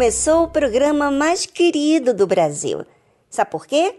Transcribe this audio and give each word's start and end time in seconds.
Começou 0.00 0.44
o 0.44 0.48
programa 0.48 1.10
mais 1.10 1.44
querido 1.44 2.14
do 2.14 2.26
Brasil. 2.26 2.86
Sabe 3.28 3.50
por 3.50 3.66
quê? 3.66 3.98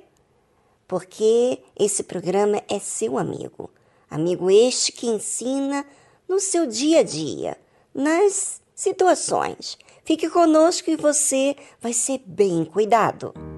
Porque 0.87 1.59
esse 1.77 2.01
programa 2.01 2.59
é 2.67 2.79
seu 2.79 3.19
amigo. 3.19 3.69
Amigo 4.09 4.49
este 4.49 4.91
que 4.91 5.05
ensina 5.05 5.85
no 6.27 6.39
seu 6.39 6.65
dia 6.65 7.01
a 7.01 7.03
dia, 7.03 7.55
nas 7.93 8.59
situações. 8.73 9.77
Fique 10.03 10.27
conosco 10.27 10.89
e 10.89 10.95
você 10.95 11.55
vai 11.79 11.93
ser 11.93 12.23
bem 12.25 12.65
cuidado. 12.65 13.50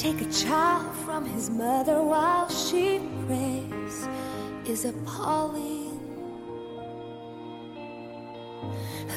Take 0.00 0.22
a 0.22 0.32
child 0.32 0.96
from 1.04 1.26
his 1.26 1.50
mother 1.50 2.02
while 2.02 2.48
she 2.48 3.02
prays 3.26 4.08
is 4.64 4.86
appalling. 4.86 6.00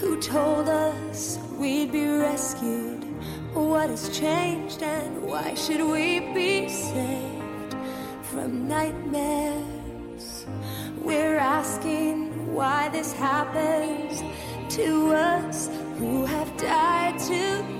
Who 0.02 0.20
told 0.20 0.68
us 0.68 1.40
we'd 1.58 1.94
be 1.94 2.06
rescued? 2.06 3.06
What 3.54 3.92
has 3.92 4.10
changed 4.10 4.84
and 4.84 5.24
why 5.24 5.54
should 5.54 5.80
we 5.90 6.20
be 6.34 6.68
saved 6.68 7.78
from 8.24 8.68
nightmares? 8.68 10.46
We're 10.98 11.38
asking 11.38 12.54
why 12.54 12.90
this 12.90 13.14
happens 13.14 14.22
to 14.76 15.14
us 15.14 15.70
who 15.98 16.26
have 16.26 16.58
died 16.58 17.18
to 17.20 17.73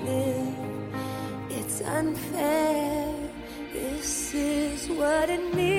it's 1.76 1.88
unfair. 1.88 3.12
This 3.72 4.32
is 4.32 4.88
what 4.90 5.28
it 5.28 5.54
means. 5.54 5.73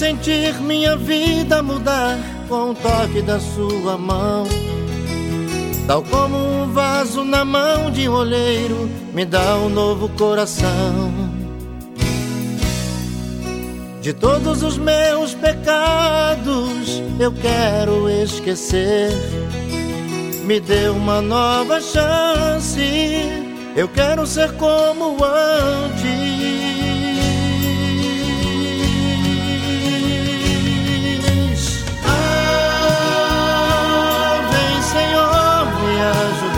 Sentir 0.00 0.54
minha 0.62 0.96
vida 0.96 1.62
mudar 1.62 2.16
com 2.48 2.70
o 2.70 2.74
toque 2.74 3.20
da 3.20 3.38
sua 3.38 3.98
mão. 3.98 4.46
Tal 5.86 6.02
como 6.02 6.38
um 6.38 6.72
vaso 6.72 7.22
na 7.22 7.44
mão 7.44 7.90
de 7.90 8.08
um 8.08 8.14
olheiro, 8.14 8.88
me 9.12 9.26
dá 9.26 9.56
um 9.56 9.68
novo 9.68 10.08
coração. 10.16 11.12
De 14.00 14.14
todos 14.14 14.62
os 14.62 14.78
meus 14.78 15.34
pecados, 15.34 17.02
eu 17.18 17.30
quero 17.32 18.08
esquecer. 18.08 19.10
Me 20.46 20.60
dê 20.60 20.88
uma 20.88 21.20
nova 21.20 21.78
chance, 21.78 22.80
eu 23.76 23.86
quero 23.86 24.26
ser 24.26 24.50
como 24.52 25.22
antes. 25.22 26.19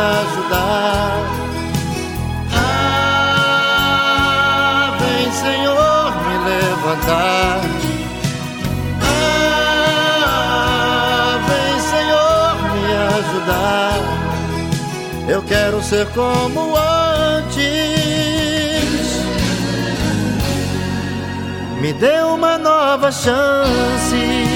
Ajudar. 0.00 1.12
Ah, 2.54 3.76
vem, 5.00 5.30
Senhor, 5.32 6.12
me 6.26 6.36
levantar. 6.48 7.60
Ah, 10.22 11.38
vem, 11.48 11.74
Senhor, 11.92 12.52
me 12.72 12.84
ajudar. 13.18 14.00
Eu 15.28 15.42
quero 15.42 15.82
ser 15.82 16.06
como 16.08 16.76
antes. 16.76 17.60
Me 21.80 21.92
dê 21.92 22.20
uma 22.22 22.58
nova 22.58 23.10
chance. 23.12 24.49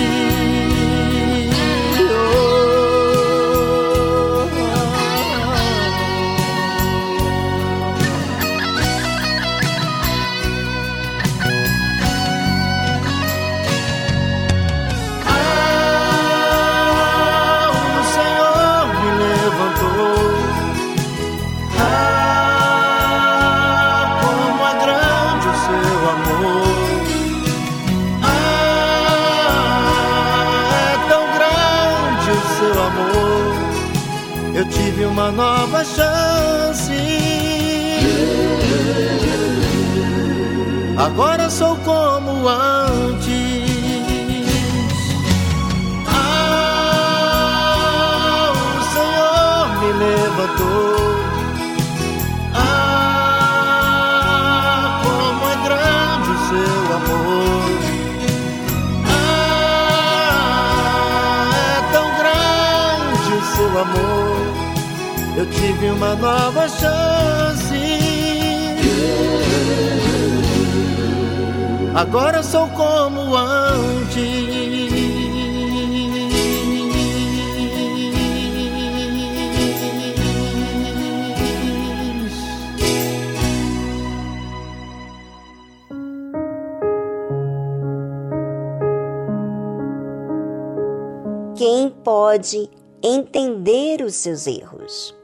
Pode 92.35 92.69
entender 93.01 94.03
os 94.03 94.17
seus 94.17 94.49
erros? 94.49 95.15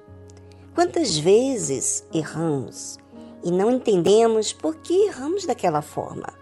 Quantas 0.77 1.19
vezes 1.19 2.05
erramos 2.15 2.99
e 3.43 3.51
não 3.51 3.69
entendemos 3.73 4.53
por 4.53 4.77
que 4.77 5.09
erramos 5.09 5.45
daquela 5.45 5.83
forma? 5.83 6.33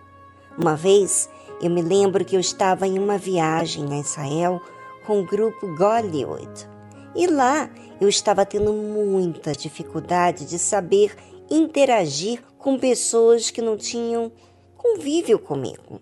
Uma 0.58 0.76
vez 0.76 1.26
eu 1.62 1.70
me 1.70 1.80
lembro 1.80 2.22
que 2.22 2.36
eu 2.36 2.40
estava 2.40 2.86
em 2.86 2.98
uma 2.98 3.16
viagem 3.16 3.90
a 3.94 3.98
Israel 3.98 4.60
com 5.06 5.20
o 5.20 5.24
grupo 5.24 5.74
Gollywood 5.74 6.68
e 7.16 7.26
lá 7.26 7.70
eu 7.98 8.06
estava 8.06 8.44
tendo 8.44 8.70
muita 8.74 9.52
dificuldade 9.52 10.44
de 10.44 10.58
saber 10.58 11.16
interagir 11.50 12.42
com 12.58 12.78
pessoas 12.78 13.50
que 13.50 13.62
não 13.62 13.78
tinham 13.78 14.30
convívio 14.76 15.38
comigo. 15.38 15.98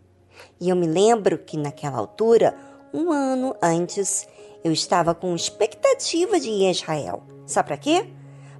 E 0.60 0.70
eu 0.70 0.74
me 0.74 0.88
lembro 0.88 1.38
que 1.38 1.56
naquela 1.56 1.98
altura 1.98 2.52
um 2.92 3.12
ano 3.12 3.54
antes, 3.62 4.26
eu 4.66 4.72
estava 4.72 5.14
com 5.14 5.32
expectativa 5.36 6.40
de 6.40 6.50
ir 6.50 6.66
a 6.66 6.70
Israel. 6.72 7.22
Sabe 7.46 7.68
para 7.68 7.76
quê? 7.76 8.08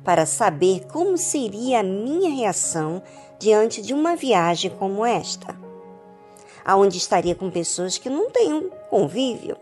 Para 0.04 0.25
saber 0.25 0.86
como 0.86 1.18
seria 1.18 1.80
a 1.80 1.82
minha 1.82 2.30
reação 2.30 3.02
diante 3.40 3.82
de 3.82 3.92
uma 3.92 4.14
viagem 4.14 4.70
como 4.70 5.04
esta, 5.04 5.58
aonde 6.64 6.96
estaria 6.96 7.34
com 7.34 7.50
pessoas 7.50 7.98
que 7.98 8.08
não 8.08 8.30
têm 8.30 8.70
convívio. 8.88 9.56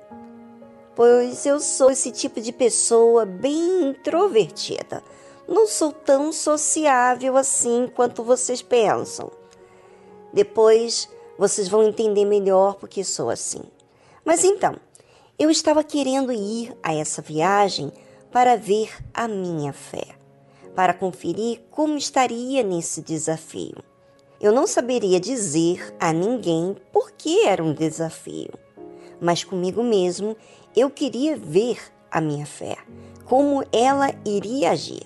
Pois 0.94 1.46
eu 1.46 1.58
sou 1.58 1.90
esse 1.90 2.12
tipo 2.12 2.42
de 2.42 2.52
pessoa 2.52 3.24
bem 3.24 3.88
introvertida. 3.88 5.02
Não 5.48 5.66
sou 5.66 5.92
tão 5.92 6.30
sociável 6.30 7.38
assim 7.38 7.90
quanto 7.96 8.22
vocês 8.22 8.60
pensam. 8.60 9.30
Depois 10.30 11.08
vocês 11.38 11.68
vão 11.68 11.82
entender 11.82 12.26
melhor 12.26 12.74
porque 12.74 13.02
sou 13.02 13.30
assim. 13.30 13.62
Mas 14.22 14.44
então, 14.44 14.76
eu 15.38 15.50
estava 15.50 15.82
querendo 15.82 16.32
ir 16.32 16.72
a 16.82 16.94
essa 16.94 17.20
viagem 17.20 17.92
para 18.30 18.56
ver 18.56 18.90
a 19.12 19.26
minha 19.26 19.72
fé, 19.72 20.06
para 20.76 20.94
conferir 20.94 21.60
como 21.70 21.96
estaria 21.96 22.62
nesse 22.62 23.02
desafio. 23.02 23.76
Eu 24.40 24.52
não 24.52 24.66
saberia 24.66 25.18
dizer 25.18 25.94
a 25.98 26.12
ninguém 26.12 26.76
por 26.92 27.10
que 27.12 27.44
era 27.46 27.62
um 27.62 27.72
desafio, 27.72 28.50
mas 29.20 29.42
comigo 29.42 29.82
mesmo 29.82 30.36
eu 30.76 30.88
queria 30.88 31.36
ver 31.36 31.78
a 32.10 32.20
minha 32.20 32.46
fé, 32.46 32.76
como 33.24 33.64
ela 33.72 34.14
iria 34.24 34.70
agir. 34.70 35.02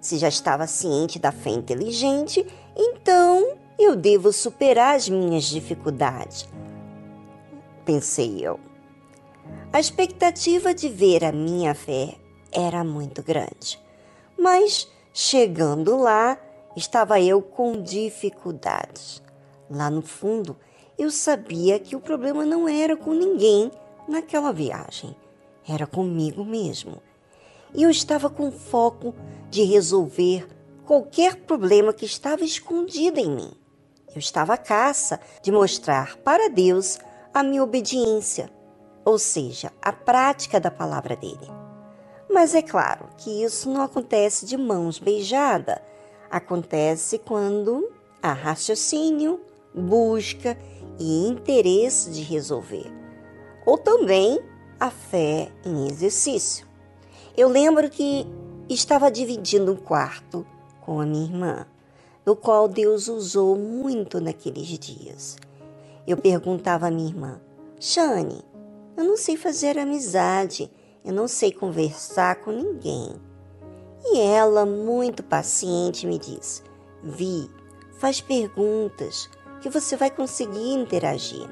Se 0.00 0.18
já 0.18 0.28
estava 0.28 0.68
ciente 0.68 1.18
da 1.18 1.32
fé 1.32 1.50
inteligente, 1.50 2.46
então 2.76 3.56
eu 3.76 3.96
devo 3.96 4.32
superar 4.32 4.94
as 4.94 5.08
minhas 5.08 5.44
dificuldades, 5.44 6.48
pensei 7.84 8.38
eu. 8.46 8.67
A 9.72 9.80
expectativa 9.80 10.72
de 10.72 10.88
ver 10.88 11.24
a 11.24 11.32
minha 11.32 11.74
fé 11.74 12.16
era 12.50 12.82
muito 12.82 13.22
grande, 13.22 13.78
mas 14.38 14.90
chegando 15.12 15.96
lá, 15.96 16.38
estava 16.74 17.20
eu 17.20 17.42
com 17.42 17.82
dificuldades. 17.82 19.22
Lá 19.70 19.90
no 19.90 20.02
fundo, 20.02 20.56
eu 20.98 21.10
sabia 21.10 21.78
que 21.78 21.94
o 21.94 22.00
problema 22.00 22.44
não 22.44 22.68
era 22.68 22.96
com 22.96 23.12
ninguém 23.12 23.70
naquela 24.08 24.52
viagem, 24.52 25.14
era 25.68 25.86
comigo 25.86 26.44
mesmo. 26.44 27.02
E 27.74 27.82
eu 27.82 27.90
estava 27.90 28.30
com 28.30 28.50
foco 28.50 29.14
de 29.50 29.62
resolver 29.62 30.48
qualquer 30.86 31.36
problema 31.36 31.92
que 31.92 32.06
estava 32.06 32.42
escondido 32.42 33.20
em 33.20 33.30
mim. 33.30 33.52
Eu 34.14 34.18
estava 34.18 34.54
à 34.54 34.56
caça 34.56 35.20
de 35.42 35.52
mostrar 35.52 36.16
para 36.18 36.48
Deus 36.48 36.98
a 37.34 37.42
minha 37.42 37.62
obediência, 37.62 38.50
ou 39.08 39.18
seja, 39.18 39.72
a 39.80 39.90
prática 39.90 40.60
da 40.60 40.70
palavra 40.70 41.16
dele. 41.16 41.50
Mas 42.30 42.54
é 42.54 42.60
claro 42.60 43.06
que 43.16 43.42
isso 43.42 43.70
não 43.70 43.80
acontece 43.80 44.44
de 44.44 44.54
mãos 44.54 44.98
beijadas. 44.98 45.78
Acontece 46.30 47.16
quando 47.16 47.90
há 48.22 48.34
raciocínio, 48.34 49.40
busca 49.74 50.58
e 50.98 51.26
interesse 51.26 52.10
de 52.10 52.20
resolver. 52.20 52.92
Ou 53.64 53.78
também 53.78 54.42
a 54.78 54.90
fé 54.90 55.50
em 55.64 55.86
exercício. 55.86 56.66
Eu 57.34 57.48
lembro 57.48 57.88
que 57.88 58.26
estava 58.68 59.10
dividindo 59.10 59.72
um 59.72 59.76
quarto 59.76 60.46
com 60.82 61.00
a 61.00 61.06
minha 61.06 61.24
irmã, 61.24 61.66
no 62.26 62.36
qual 62.36 62.68
Deus 62.68 63.08
usou 63.08 63.56
muito 63.56 64.20
naqueles 64.20 64.66
dias. 64.78 65.38
Eu 66.06 66.18
perguntava 66.18 66.88
à 66.88 66.90
minha 66.90 67.08
irmã: 67.08 67.40
Shane, 67.80 68.42
eu 68.98 69.04
não 69.04 69.16
sei 69.16 69.36
fazer 69.36 69.78
amizade, 69.78 70.68
eu 71.04 71.12
não 71.12 71.28
sei 71.28 71.52
conversar 71.52 72.36
com 72.40 72.50
ninguém. 72.50 73.14
E 74.04 74.18
ela, 74.18 74.66
muito 74.66 75.22
paciente, 75.22 76.04
me 76.04 76.18
diz: 76.18 76.64
Vi, 77.02 77.48
faz 77.98 78.20
perguntas 78.20 79.30
que 79.60 79.70
você 79.70 79.96
vai 79.96 80.10
conseguir 80.10 80.72
interagir. 80.72 81.48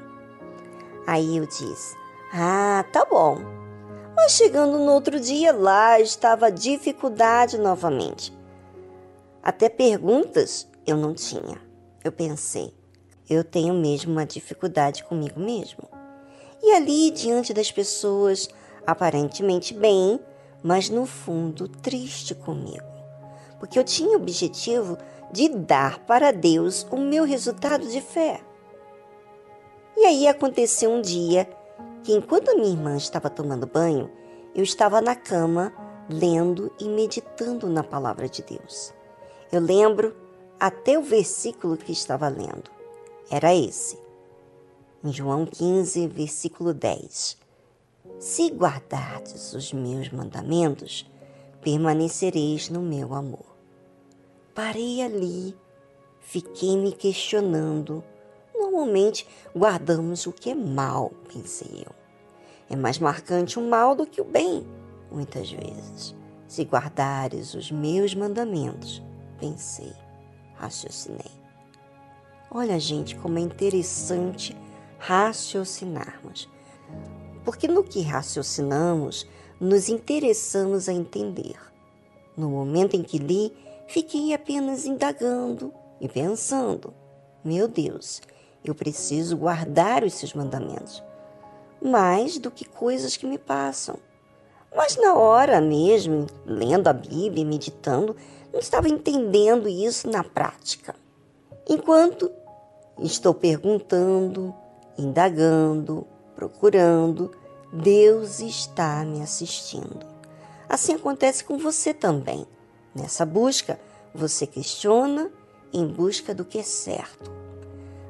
Aí 1.07 1.37
eu 1.37 1.45
disse: 1.45 1.95
Ah, 2.33 2.83
tá 2.91 3.05
bom. 3.05 3.37
Mas 4.13 4.33
chegando 4.33 4.77
no 4.77 4.91
outro 4.91 5.17
dia, 5.17 5.53
lá 5.53 5.99
estava 6.01 6.51
dificuldade 6.51 7.57
novamente. 7.57 8.37
Até 9.41 9.69
perguntas 9.69 10.67
eu 10.85 10.97
não 10.97 11.13
tinha. 11.13 11.61
Eu 12.03 12.11
pensei: 12.11 12.73
eu 13.29 13.41
tenho 13.41 13.73
mesmo 13.73 14.11
uma 14.11 14.25
dificuldade 14.25 15.05
comigo 15.05 15.39
mesmo. 15.39 15.96
E 16.61 16.71
ali, 16.73 17.11
diante 17.11 17.53
das 17.53 17.71
pessoas, 17.71 18.49
aparentemente 18.85 19.73
bem, 19.73 20.19
mas 20.63 20.89
no 20.89 21.05
fundo 21.05 21.67
triste 21.67 22.33
comigo, 22.33 22.85
porque 23.59 23.77
eu 23.77 23.83
tinha 23.83 24.17
o 24.17 24.21
objetivo 24.21 24.97
de 25.31 25.49
dar 25.49 25.99
para 25.99 26.31
Deus 26.31 26.87
o 26.89 26.97
meu 26.97 27.23
resultado 27.23 27.87
de 27.87 28.01
fé. 28.01 28.41
E 29.95 30.05
aí 30.05 30.27
aconteceu 30.27 30.91
um 30.91 31.01
dia 31.01 31.49
que, 32.03 32.13
enquanto 32.13 32.49
a 32.49 32.55
minha 32.55 32.69
irmã 32.69 32.95
estava 32.95 33.29
tomando 33.29 33.67
banho, 33.67 34.09
eu 34.55 34.63
estava 34.63 35.01
na 35.01 35.15
cama 35.15 35.73
lendo 36.09 36.71
e 36.79 36.85
meditando 36.87 37.67
na 37.67 37.83
palavra 37.83 38.29
de 38.29 38.41
Deus. 38.41 38.93
Eu 39.51 39.61
lembro 39.61 40.15
até 40.59 40.97
o 40.97 41.03
versículo 41.03 41.77
que 41.77 41.91
estava 41.91 42.27
lendo 42.27 42.71
era 43.29 43.53
esse. 43.53 43.99
Em 45.03 45.13
João 45.13 45.45
15, 45.45 46.07
versículo 46.07 46.73
10. 46.73 47.37
Se 48.19 48.49
guardardes 48.49 49.53
os 49.53 49.71
meus 49.71 50.09
mandamentos, 50.09 51.07
permanecereis 51.61 52.67
no 52.69 52.81
meu 52.81 53.13
amor. 53.13 53.45
Parei 54.55 55.03
ali, 55.03 55.55
fiquei 56.19 56.75
me 56.75 56.91
questionando. 56.91 58.03
Normalmente 58.55 59.27
guardamos 59.55 60.25
o 60.25 60.33
que 60.33 60.49
é 60.49 60.55
mal, 60.55 61.11
pensei 61.31 61.83
eu. 61.85 61.93
É 62.67 62.75
mais 62.75 62.97
marcante 62.97 63.59
o 63.59 63.69
mal 63.69 63.95
do 63.95 64.05
que 64.05 64.19
o 64.19 64.25
bem, 64.25 64.65
muitas 65.11 65.51
vezes. 65.51 66.15
Se 66.47 66.63
guardares 66.63 67.53
os 67.53 67.71
meus 67.71 68.15
mandamentos, 68.15 69.03
pensei, 69.39 69.93
raciocinei. 70.55 71.37
Olha, 72.49 72.79
gente, 72.79 73.15
como 73.17 73.37
é 73.37 73.41
interessante 73.41 74.57
raciocinarmos. 74.97 76.49
Porque 77.43 77.67
no 77.67 77.83
que 77.83 78.01
raciocinamos, 78.01 79.27
nos 79.59 79.89
interessamos 79.89 80.87
a 80.89 80.93
entender. 80.93 81.57
No 82.35 82.49
momento 82.49 82.95
em 82.95 83.03
que 83.03 83.17
li, 83.17 83.51
fiquei 83.87 84.33
apenas 84.33 84.85
indagando 84.85 85.73
e 85.99 86.07
pensando: 86.07 86.93
meu 87.43 87.67
Deus, 87.67 88.21
eu 88.63 88.75
preciso 88.75 89.37
guardar 89.37 90.03
os 90.03 90.13
seus 90.13 90.33
mandamentos, 90.33 91.03
mais 91.81 92.37
do 92.37 92.51
que 92.51 92.65
coisas 92.65 93.15
que 93.15 93.25
me 93.25 93.37
passam. 93.37 93.97
Mas 94.75 94.97
na 94.97 95.15
hora 95.15 95.61
mesmo, 95.61 96.27
lendo 96.45 96.87
a 96.87 96.93
Bíblia, 96.93 97.45
meditando, 97.45 98.15
não 98.51 98.59
estava 98.59 98.89
entendendo 98.89 99.67
isso 99.67 100.09
na 100.09 100.23
prática. 100.23 100.93
Enquanto 101.67 102.31
estou 102.99 103.33
perguntando, 103.33 104.53
indagando, 104.97 106.05
procurando, 106.35 107.31
Deus 107.71 108.39
está 108.39 109.03
me 109.03 109.21
assistindo. 109.21 110.05
Assim 110.67 110.93
acontece 110.93 111.43
com 111.43 111.57
você 111.57 111.93
também. 111.93 112.45
Nessa 112.93 113.25
busca, 113.25 113.79
você 114.13 114.47
questiona 114.47 115.29
em 115.73 115.85
busca 115.85 116.33
do 116.33 116.43
que 116.43 116.59
é 116.59 116.63
certo. 116.63 117.31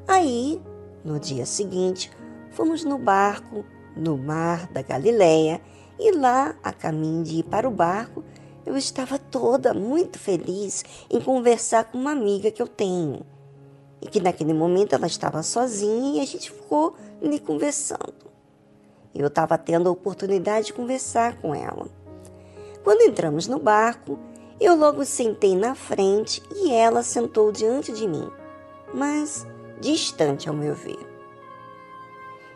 Aí, 0.06 0.60
no 1.04 1.20
dia 1.20 1.44
seguinte, 1.44 2.10
fomos 2.50 2.84
no 2.84 2.98
barco 2.98 3.64
no 3.98 4.16
mar 4.16 4.68
da 4.68 4.80
Galileia 4.80 5.60
e 5.98 6.12
lá, 6.12 6.54
a 6.62 6.72
caminho 6.72 7.24
de 7.24 7.40
ir 7.40 7.42
para 7.42 7.68
o 7.68 7.72
barco, 7.72 8.24
eu 8.64 8.76
estava 8.76 9.18
toda 9.18 9.74
muito 9.74 10.18
feliz 10.18 10.84
em 11.10 11.20
conversar 11.20 11.84
com 11.84 11.98
uma 11.98 12.12
amiga 12.12 12.50
que 12.50 12.62
eu 12.62 12.68
tenho. 12.68 13.26
E 14.00 14.06
que 14.06 14.20
naquele 14.20 14.54
momento 14.54 14.94
ela 14.94 15.06
estava 15.06 15.42
sozinha 15.42 16.18
e 16.18 16.20
a 16.20 16.26
gente 16.26 16.50
ficou 16.50 16.94
ali 17.22 17.40
conversando. 17.40 18.28
Eu 19.14 19.26
estava 19.26 19.58
tendo 19.58 19.88
a 19.88 19.92
oportunidade 19.92 20.66
de 20.66 20.72
conversar 20.72 21.40
com 21.40 21.54
ela. 21.54 21.88
Quando 22.84 23.02
entramos 23.02 23.46
no 23.48 23.58
barco, 23.58 24.18
eu 24.60 24.74
logo 24.76 25.04
sentei 25.04 25.56
na 25.56 25.74
frente 25.74 26.42
e 26.54 26.72
ela 26.72 27.02
sentou 27.02 27.52
diante 27.52 27.92
de 27.92 28.06
mim, 28.06 28.30
mas 28.94 29.46
distante 29.80 30.48
ao 30.48 30.54
meu 30.54 30.74
ver. 30.74 30.98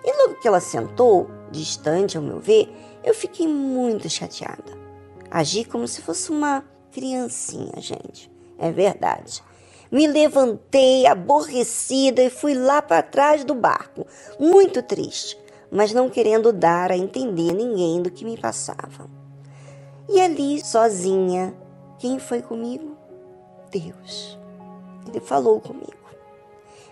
E 0.04 0.12
logo 0.22 0.40
que 0.40 0.49
ela 0.49 0.61
sentou, 0.61 1.30
distante 1.50 2.16
ao 2.16 2.22
meu 2.22 2.40
ver, 2.40 2.72
eu 3.04 3.14
fiquei 3.14 3.46
muito 3.46 4.08
chateada. 4.08 4.76
Agi 5.30 5.64
como 5.64 5.87
se 5.87 6.02
fosse 6.02 6.30
uma 6.30 6.64
criancinha, 6.90 7.72
gente. 7.78 8.30
É 8.58 8.70
verdade. 8.70 9.42
Me 9.92 10.06
levantei 10.06 11.06
aborrecida 11.06 12.22
e 12.22 12.30
fui 12.30 12.54
lá 12.54 12.80
para 12.80 13.02
trás 13.02 13.44
do 13.44 13.54
barco, 13.54 14.06
muito 14.40 14.82
triste, 14.82 15.38
mas 15.70 15.92
não 15.92 16.08
querendo 16.08 16.50
dar 16.50 16.90
a 16.90 16.96
entender 16.96 17.50
a 17.50 17.54
ninguém 17.54 18.00
do 18.00 18.11
que 18.11 18.25
me 18.25 18.38
passava. 18.38 19.06
E 20.08 20.18
ali, 20.18 20.64
sozinha, 20.64 21.54
quem 21.99 22.18
foi 22.18 22.40
comigo? 22.40 22.96
Deus. 23.70 24.38
Ele 25.06 25.20
falou 25.20 25.61
comigo. 25.61 25.92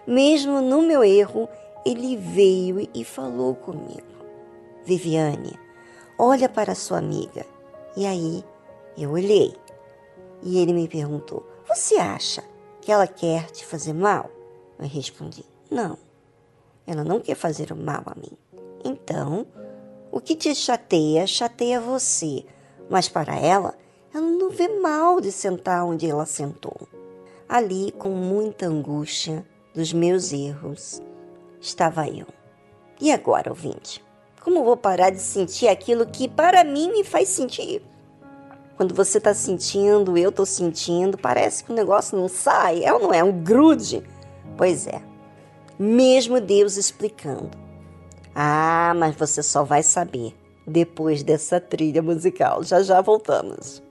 Mesmo 0.06 0.60
no 0.60 0.82
meu 0.82 1.02
erro, 1.02 1.48
ele 1.86 2.18
veio 2.18 2.86
e 2.92 3.02
falou 3.02 3.54
comigo. 3.54 4.02
Viviane, 4.84 5.58
olha 6.18 6.50
para 6.50 6.74
sua 6.74 6.98
amiga. 6.98 7.46
E 7.96 8.04
aí 8.04 8.44
eu 8.98 9.12
olhei 9.12 9.54
e 10.42 10.58
ele 10.58 10.74
me 10.74 10.86
perguntou: 10.86 11.46
Você 11.66 11.96
acha 11.96 12.49
ela 12.90 13.06
quer 13.06 13.50
te 13.50 13.64
fazer 13.64 13.92
mal? 13.92 14.30
Eu 14.78 14.86
respondi: 14.86 15.44
Não, 15.70 15.98
ela 16.86 17.04
não 17.04 17.20
quer 17.20 17.34
fazer 17.34 17.72
o 17.72 17.76
mal 17.76 18.02
a 18.06 18.14
mim. 18.14 18.36
Então, 18.84 19.46
o 20.10 20.20
que 20.20 20.34
te 20.34 20.54
chateia, 20.54 21.26
chateia 21.26 21.80
você, 21.80 22.44
mas 22.88 23.08
para 23.08 23.36
ela, 23.36 23.74
ela 24.12 24.26
não 24.26 24.50
vê 24.50 24.68
mal 24.80 25.20
de 25.20 25.30
sentar 25.30 25.84
onde 25.84 26.08
ela 26.08 26.26
sentou. 26.26 26.88
Ali, 27.48 27.92
com 27.92 28.10
muita 28.10 28.66
angústia 28.66 29.46
dos 29.74 29.92
meus 29.92 30.32
erros, 30.32 31.00
estava 31.60 32.08
eu. 32.08 32.26
E 33.00 33.12
agora, 33.12 33.50
ouvinte? 33.50 34.04
Como 34.42 34.64
vou 34.64 34.76
parar 34.76 35.10
de 35.10 35.20
sentir 35.20 35.68
aquilo 35.68 36.06
que 36.06 36.28
para 36.28 36.64
mim 36.64 36.90
me 36.90 37.04
faz 37.04 37.28
sentir? 37.28 37.82
Quando 38.80 38.94
você 38.94 39.18
está 39.18 39.34
sentindo, 39.34 40.16
eu 40.16 40.30
estou 40.30 40.46
sentindo, 40.46 41.18
parece 41.18 41.62
que 41.62 41.70
o 41.70 41.74
negócio 41.74 42.16
não 42.16 42.28
sai, 42.28 42.82
é 42.82 42.90
ou 42.90 42.98
não 42.98 43.12
é? 43.12 43.22
Um 43.22 43.30
grude. 43.30 44.02
Pois 44.56 44.86
é. 44.86 45.02
Mesmo 45.78 46.40
Deus 46.40 46.78
explicando. 46.78 47.50
Ah, 48.34 48.94
mas 48.96 49.14
você 49.16 49.42
só 49.42 49.64
vai 49.64 49.82
saber 49.82 50.34
depois 50.66 51.22
dessa 51.22 51.60
trilha 51.60 52.00
musical. 52.00 52.64
Já 52.64 52.82
já 52.82 53.02
voltamos. 53.02 53.82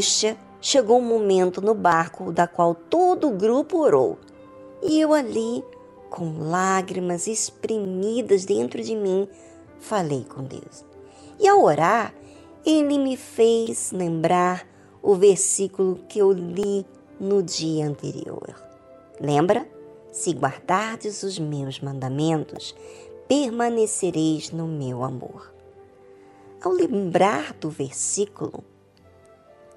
Angústia, 0.00 0.38
chegou 0.62 0.98
um 0.98 1.04
momento 1.04 1.60
no 1.60 1.74
barco 1.74 2.32
da 2.32 2.46
qual 2.46 2.74
todo 2.74 3.28
o 3.28 3.36
grupo 3.36 3.78
orou. 3.78 4.18
E 4.82 4.98
eu 4.98 5.12
ali, 5.12 5.62
com 6.08 6.38
lágrimas 6.38 7.26
exprimidas 7.26 8.46
dentro 8.46 8.82
de 8.82 8.96
mim, 8.96 9.28
falei 9.78 10.24
com 10.24 10.42
Deus. 10.42 10.86
E 11.38 11.46
ao 11.46 11.62
orar, 11.62 12.14
ele 12.64 12.98
me 12.98 13.14
fez 13.14 13.92
lembrar 13.92 14.66
o 15.02 15.14
versículo 15.14 16.00
que 16.08 16.18
eu 16.18 16.32
li 16.32 16.86
no 17.20 17.42
dia 17.42 17.86
anterior. 17.86 18.54
Lembra? 19.20 19.68
Se 20.10 20.32
guardardes 20.32 21.22
os 21.22 21.38
meus 21.38 21.78
mandamentos, 21.78 22.74
permanecereis 23.28 24.50
no 24.50 24.66
meu 24.66 25.04
amor. 25.04 25.52
Ao 26.62 26.72
lembrar 26.72 27.52
do 27.54 27.68
versículo, 27.68 28.64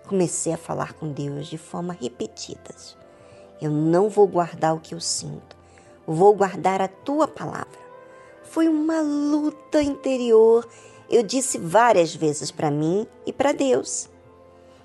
comecei 0.08 0.54
a 0.54 0.58
falar 0.58 0.94
com 0.94 1.12
Deus 1.12 1.48
de 1.48 1.58
forma 1.58 1.98
repetidas. 2.00 2.98
Eu 3.62 3.72
não 3.72 4.10
vou 4.10 4.28
guardar 4.28 4.76
o 4.76 4.80
que 4.80 4.94
eu 4.94 5.00
sinto, 5.00 5.56
vou 6.06 6.36
guardar 6.36 6.82
a 6.82 6.88
tua 6.88 7.28
palavra. 7.28 7.84
Foi 8.44 8.68
uma 8.68 9.02
luta 9.02 9.82
interior, 9.82 10.68
eu 11.10 11.24
disse 11.24 11.58
várias 11.58 12.13
vezes 12.16 12.52
para 12.52 12.70
mim 12.70 13.08
e 13.26 13.34
para 13.34 13.52
Deus. 13.52 14.10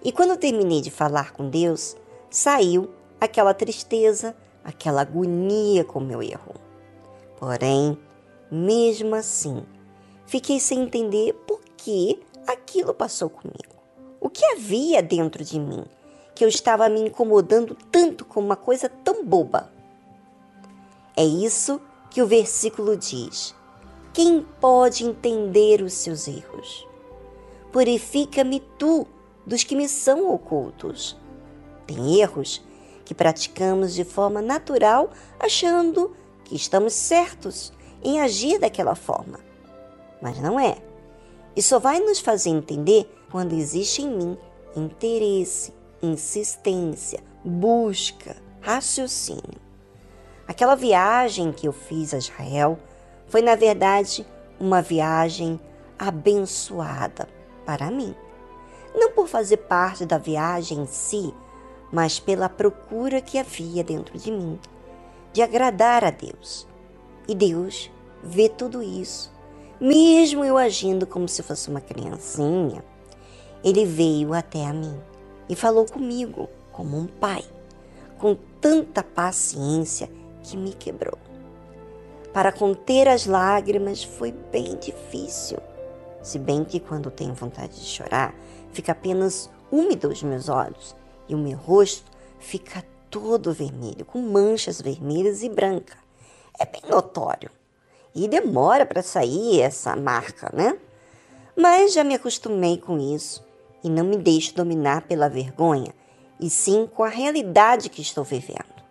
E 0.03 0.13
quando 0.13 0.31
eu 0.31 0.37
terminei 0.37 0.81
de 0.81 0.91
falar 0.91 1.33
com 1.33 1.51
Deus, 1.51 1.97
saiu 2.31 2.91
aquela 3.21 3.53
tristeza, 3.53 4.37
aquela 4.63 5.03
agonia 5.03 5.85
com 5.85 6.01
meu 6.01 6.23
erro. 6.23 6.55
Porém, 7.39 7.99
mesmo 8.51 9.15
assim, 9.15 9.65
fiquei 10.27 10.61
sem 10.61 10.83
entender 10.83 11.35
por 11.47 11.61
que 11.77 12.21
aquilo 12.47 12.95
passou 12.95 13.29
comigo. 13.29 13.68
O 14.21 14.29
que 14.29 14.45
havia 14.45 15.03
dentro 15.03 15.45
de 15.45 15.59
mim 15.59 15.85
que 16.35 16.45
eu 16.45 16.49
estava 16.49 16.89
me 16.89 17.01
incomodando 17.01 17.77
tanto 17.91 18.25
com 18.25 18.41
uma 18.41 18.57
coisa 18.57 18.89
tão 18.89 19.25
boba? 19.25 19.73
É 21.17 21.25
isso 21.25 21.81
que 22.11 22.23
o 22.23 22.27
versículo 22.27 22.97
diz. 22.97 23.55
Quem 24.13 24.47
pode 24.61 25.05
entender 25.05 25.83
os 25.83 25.93
seus 25.93 26.27
erros? 26.27 26.87
Purifica-me 27.73 28.61
tu 28.79 29.07
dos 29.47 29.65
que 29.65 29.77
me 29.77 29.89
são 29.89 30.33
ocultos. 30.33 31.17
Tem 31.87 32.21
erros 32.21 32.63
que 33.05 33.15
praticamos 33.15 33.95
de 33.95 34.05
forma 34.05 34.43
natural, 34.43 35.11
achando 35.41 36.15
que 36.45 36.55
estamos 36.55 36.93
certos 36.93 37.73
em 38.03 38.21
agir 38.21 38.59
daquela 38.59 38.95
forma. 38.95 39.41
Mas 40.21 40.39
não 40.39 40.59
é. 40.59 40.77
E 41.57 41.63
só 41.63 41.79
vai 41.79 42.01
nos 42.01 42.21
fazer 42.21 42.51
entender 42.51 43.11
quando 43.31 43.53
existe 43.53 44.03
em 44.03 44.11
mim 44.11 44.39
interesse, 44.77 45.75
insistência, 46.03 47.21
busca, 47.45 48.37
raciocínio. 48.61 49.61
Aquela 50.47 50.75
viagem 50.75 51.53
que 51.53 51.67
eu 51.67 51.73
fiz 51.73 52.15
a 52.15 52.19
Israel 52.19 52.79
foi, 53.27 53.43
na 53.43 53.55
verdade, 53.55 54.27
uma 54.59 54.81
viagem 54.81 55.61
abençoada 55.99 57.29
para 57.67 57.91
mim. 57.91 58.15
Não 58.95 59.13
por 59.13 59.29
fazer 59.29 59.59
parte 59.59 60.07
da 60.07 60.17
viagem 60.17 60.81
em 60.81 60.87
si, 60.87 61.35
mas 61.93 62.19
pela 62.19 62.49
procura 62.49 63.21
que 63.21 63.39
havia 63.39 63.85
dentro 63.85 64.19
de 64.19 64.31
mim 64.31 64.59
de 65.33 65.43
agradar 65.43 66.05
a 66.05 66.11
Deus. 66.11 66.67
E 67.29 67.35
Deus 67.35 67.91
vê 68.23 68.49
tudo 68.49 68.83
isso. 68.83 69.33
Mesmo 69.81 70.45
eu 70.45 70.57
agindo 70.57 71.07
como 71.07 71.29
se 71.29 71.43
fosse 71.43 71.69
uma 71.69 71.81
criancinha, 71.81 72.83
ele 73.63 73.85
veio 73.85 74.35
até 74.35 74.65
a 74.65 74.73
mim 74.73 74.99
e 75.49 75.57
falou 75.57 75.85
comigo 75.85 76.49
como 76.73 76.97
um 76.97 77.07
pai, 77.07 77.45
com 78.19 78.37
tanta 78.61 79.03
paciência 79.03 80.09
que 80.43 80.57
me 80.57 80.73
quebrou. 80.73 81.19
Para 82.33 82.53
conter 82.53 83.09
as 83.09 83.27
lágrimas 83.27 84.05
foi 84.05 84.31
bem 84.31 84.77
difícil, 84.77 85.59
se 86.23 86.39
bem 86.39 86.65
que 86.65 86.79
quando 86.79 87.11
tenho 87.11 87.35
vontade 87.35 87.75
de 87.75 87.87
chorar, 87.87 88.35
fica 88.73 88.93
apenas 88.93 89.51
úmido 89.73 90.09
os 90.09 90.23
meus 90.23 90.49
olhos 90.49 90.95
e 91.29 91.35
o 91.35 91.39
meu 91.39 91.57
rosto 91.57 92.11
fica 92.39 92.85
todo 93.11 93.53
vermelho, 93.53 94.05
com 94.05 94.21
manchas 94.21 94.81
vermelhas 94.81 95.43
e 95.43 95.49
brancas. 95.49 95.99
É 96.59 96.67
bem 96.67 96.83
notório. 96.89 97.51
E 98.15 98.29
demora 98.29 98.85
para 98.85 99.03
sair 99.03 99.61
essa 99.61 99.95
marca, 99.95 100.51
né? 100.53 100.79
Mas 101.57 101.93
já 101.93 102.05
me 102.05 102.15
acostumei 102.15 102.79
com 102.79 102.99
isso 102.99 103.48
e 103.89 103.91
não 103.91 104.05
me 104.05 104.19
deixo 104.19 104.55
dominar 104.55 105.07
pela 105.07 105.31
vergonha, 105.31 105.95
e 106.39 106.51
sim 106.51 106.87
com 106.87 107.03
a 107.03 107.09
realidade 107.09 107.89
que 107.89 108.03
estou 108.03 108.23
vivendo. 108.23 108.85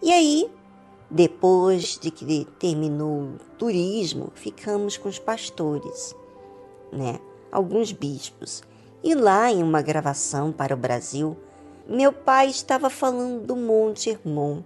E 0.00 0.12
aí, 0.12 0.48
depois 1.10 1.98
de 2.00 2.12
que 2.12 2.44
terminou 2.60 3.22
o 3.22 3.38
turismo, 3.58 4.30
ficamos 4.36 4.96
com 4.96 5.08
os 5.08 5.18
pastores, 5.18 6.14
né? 6.92 7.18
Alguns 7.50 7.90
bispos. 7.90 8.62
E 9.02 9.12
lá 9.12 9.50
em 9.50 9.60
uma 9.60 9.82
gravação 9.82 10.52
para 10.52 10.72
o 10.72 10.78
Brasil, 10.78 11.36
meu 11.84 12.12
pai 12.12 12.48
estava 12.48 12.88
falando 12.88 13.44
do 13.44 13.56
Monte 13.56 14.10
Hermon, 14.10 14.62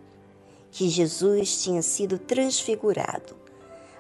que 0.71 0.91
Jesus 0.91 1.63
tinha 1.63 1.81
sido 1.81 2.19
transfigurado. 2.19 3.35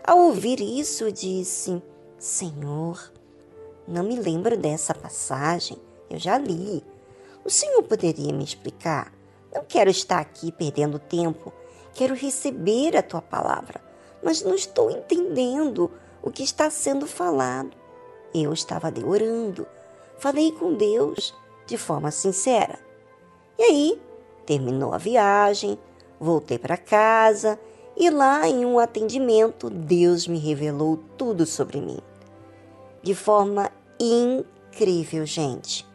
Ao 0.05 0.19
ouvir 0.19 0.61
isso, 0.61 1.11
disse: 1.11 1.83
Senhor, 2.19 3.11
não 3.87 4.03
me 4.03 4.17
lembro 4.17 4.57
dessa 4.57 4.93
passagem, 4.93 5.79
eu 6.11 6.19
já 6.19 6.37
li. 6.39 6.83
O 7.45 7.51
senhor 7.51 7.83
poderia 7.85 8.33
me 8.33 8.43
explicar? 8.43 9.13
Não 9.55 9.65
quero 9.65 9.89
estar 9.89 10.19
aqui 10.19 10.51
perdendo 10.51 10.99
tempo, 10.99 11.53
quero 11.95 12.15
receber 12.15 12.97
a 12.97 13.03
tua 13.03 13.23
palavra, 13.23 13.81
mas 14.23 14.43
não 14.43 14.55
estou 14.55 14.91
entendendo 14.91 15.91
o 16.23 16.31
que 16.31 16.43
está 16.43 16.69
sendo 16.69 17.07
falado. 17.07 17.71
Eu 18.35 18.53
estava 18.53 18.93
orando, 19.07 19.67
falei 20.19 20.51
com 20.53 20.75
Deus 20.75 21.33
de 21.67 21.79
forma 21.79 22.11
sincera. 22.11 22.79
E 23.59 23.63
aí, 23.63 24.03
terminou 24.45 24.93
a 24.93 24.99
viagem, 24.99 25.79
voltei 26.19 26.59
para 26.59 26.77
casa 26.77 27.59
e 27.97 28.11
lá 28.11 28.49
em 28.49 28.65
um 28.67 28.79
atendimento 28.79 29.71
Deus 29.71 30.27
me 30.27 30.39
revelou 30.39 30.99
tudo 31.17 31.47
sobre 31.47 31.81
mim. 31.81 31.99
De 33.07 33.15
forma 33.15 33.71
incrível, 34.01 35.25
gente. 35.25 35.87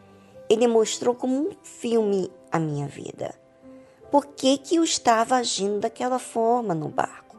Ele 0.48 0.66
mostrou 0.66 1.14
como 1.14 1.34
um 1.34 1.50
filme 1.62 2.32
a 2.50 2.58
minha 2.58 2.88
vida. 2.88 3.34
Por 4.10 4.24
que, 4.28 4.56
que 4.56 4.76
eu 4.76 4.82
estava 4.82 5.34
agindo 5.34 5.80
daquela 5.80 6.18
forma 6.18 6.74
no 6.74 6.88
barco? 6.88 7.36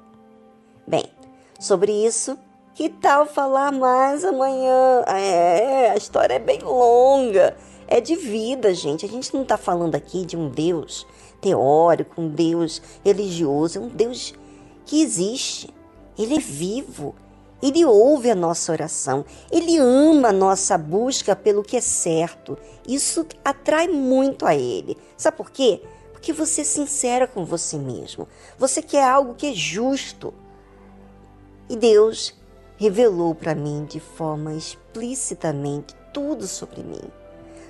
Bem, 0.85 1.05
sobre 1.59 1.91
isso, 1.91 2.37
que 2.75 2.87
tal 2.87 3.25
falar 3.25 3.71
mais 3.71 4.23
amanhã? 4.23 5.01
É, 5.07 5.89
a 5.89 5.95
história 5.95 6.35
é 6.35 6.39
bem 6.39 6.59
longa 6.59 7.57
é 7.87 7.99
de 7.99 8.15
vida, 8.15 8.75
gente. 8.75 9.07
A 9.07 9.09
gente 9.09 9.33
não 9.33 9.41
está 9.41 9.57
falando 9.57 9.95
aqui 9.95 10.23
de 10.23 10.37
um 10.37 10.49
Deus 10.49 11.07
teórico, 11.41 12.21
um 12.21 12.29
Deus 12.29 12.79
religioso, 13.03 13.79
é 13.79 13.81
um 13.81 13.89
Deus 13.89 14.35
que 14.85 15.01
existe. 15.01 15.73
Ele 16.15 16.35
é 16.35 16.39
vivo. 16.39 17.15
Ele 17.63 17.85
ouve 17.85 18.29
a 18.29 18.35
nossa 18.35 18.73
oração. 18.73 19.23
Ele 19.49 19.77
ama 19.77 20.27
a 20.27 20.33
nossa 20.33 20.77
busca 20.77 21.33
pelo 21.33 21.63
que 21.63 21.77
é 21.77 21.81
certo. 21.81 22.57
Isso 22.85 23.25
atrai 23.43 23.87
muito 23.87 24.45
a 24.45 24.53
ele. 24.53 24.97
Sabe 25.15 25.37
por 25.37 25.49
quê? 25.49 25.81
Porque 26.11 26.33
você 26.33 26.59
é 26.59 26.65
sincera 26.65 27.25
com 27.25 27.45
você 27.45 27.77
mesmo. 27.77 28.27
Você 28.57 28.81
quer 28.81 29.05
algo 29.05 29.33
que 29.33 29.47
é 29.47 29.53
justo. 29.53 30.33
E 31.69 31.77
Deus 31.77 32.35
revelou 32.75 33.33
para 33.33 33.55
mim 33.55 33.85
de 33.85 34.01
forma 34.01 34.53
explicitamente 34.53 35.95
tudo 36.13 36.45
sobre 36.45 36.83
mim. 36.83 36.99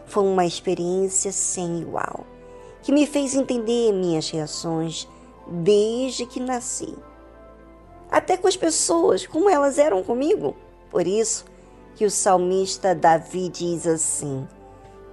Foi 0.08 0.23
uma 0.23 0.43
experiência 0.43 1.32
sem 1.32 1.82
igual, 1.82 2.25
que 2.82 2.91
me 2.91 3.06
fez 3.06 3.36
entender 3.36 3.91
minhas 3.91 4.27
reações 4.32 5.08
desde 5.47 6.25
que 6.25 6.39
nasci. 6.39 6.95
Até 8.10 8.38
com 8.38 8.48
as 8.48 8.56
pessoas, 8.56 9.26
como 9.26 9.50
elas 9.50 9.78
eram 9.78 10.04
comigo. 10.04 10.56
Por 10.89 11.08
isso 11.08 11.46
que 11.96 12.06
o 12.06 12.12
salmista 12.12 12.94
Davi 12.94 13.50
diz 13.50 13.86
assim: 13.88 14.48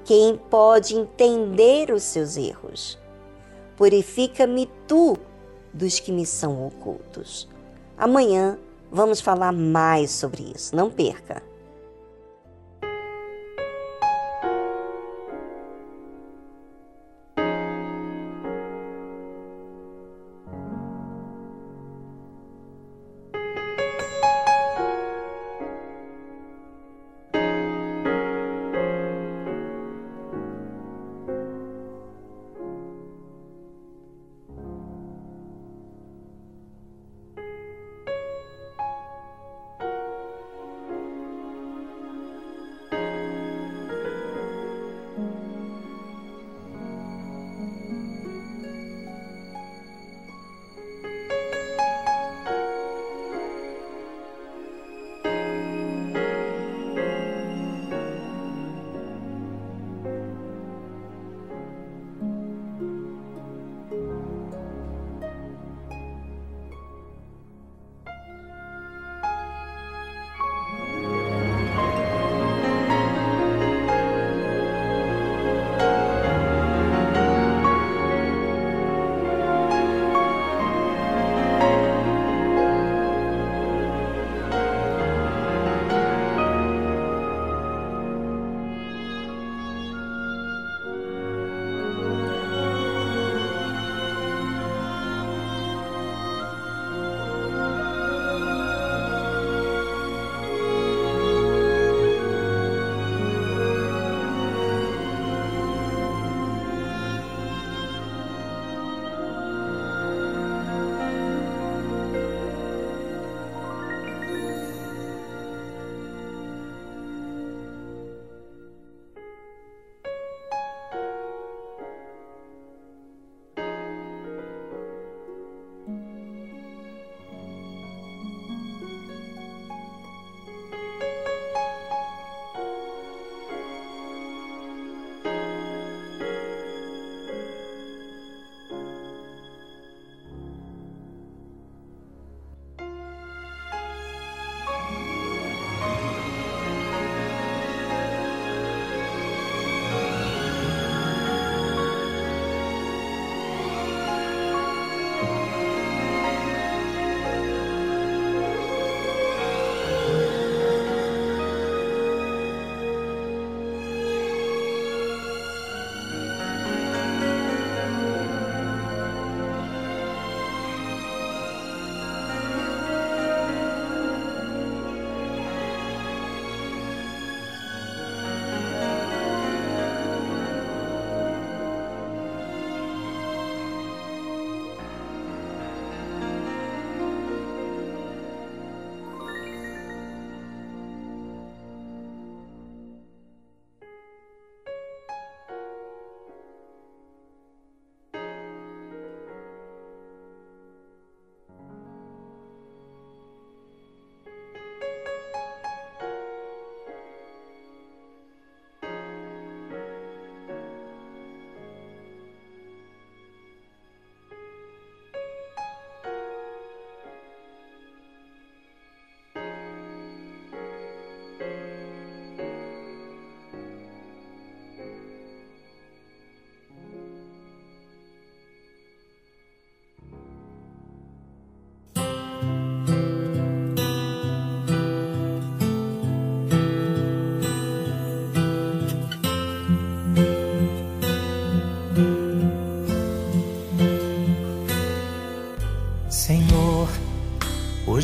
Quem 0.05 0.37
pode 0.37 0.94
entender 0.94 1.90
os 1.90 2.03
seus 2.03 2.37
erros? 2.37 2.98
Purifica-me 3.76 4.70
tu 4.87 5.16
dos 5.72 5.98
que 5.98 6.12
me 6.12 6.26
são 6.26 6.66
ocultos. 6.66 7.48
Amanhã 7.96 8.59
vamos 8.90 9.20
falar 9.20 9.53
mais 9.53 10.11
sobre 10.11 10.53
isso. 10.55 10.74
Não 10.74 10.90
perca! 10.90 11.49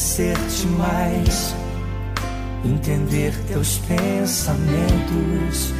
conhecer-te 0.00 0.66
mais, 0.66 1.54
entender 2.64 3.34
teus 3.46 3.76
pensamentos 3.86 5.74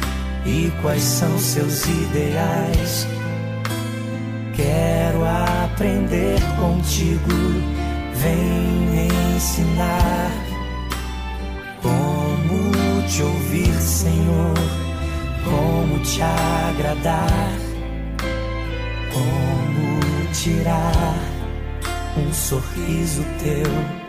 e 0.45 0.71
quais 0.79 1.01
são 1.01 1.39
seus 1.39 1.85
ideais. 1.87 3.07
Quero 4.55 5.25
aprender 5.65 6.39
contigo, 6.55 7.33
vem 8.13 9.35
ensinar 9.35 10.31
como 11.81 13.01
te 13.07 13.23
ouvir, 13.23 13.73
Senhor, 13.81 14.53
como 15.43 15.99
te 16.03 16.21
agradar, 16.21 17.51
como 19.11 20.31
tirar 20.31 21.15
um 22.15 22.31
sorriso 22.31 23.25
teu. 23.43 24.00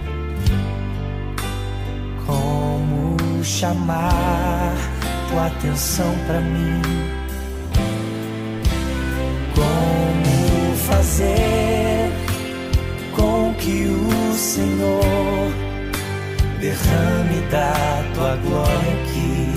Como 3.42 3.50
chamar 3.50 4.72
tua 5.28 5.46
atenção 5.46 6.14
para 6.28 6.40
mim? 6.40 6.80
Como 9.52 10.76
fazer 10.86 12.12
com 13.16 13.52
que 13.54 13.86
o 13.88 14.32
Senhor 14.34 15.50
derrame 16.60 17.40
da 17.50 18.04
tua 18.14 18.36
glória 18.36 18.92
aqui. 19.02 19.52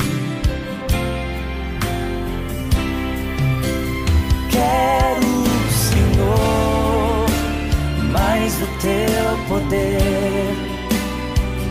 Quero, 4.50 5.43
Senhor, 5.91 7.28
mais 8.12 8.56
do 8.56 8.65
teu 8.82 9.38
poder. 9.48 10.76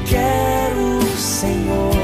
Quero, 0.06 1.02
Senhor, 1.18 2.03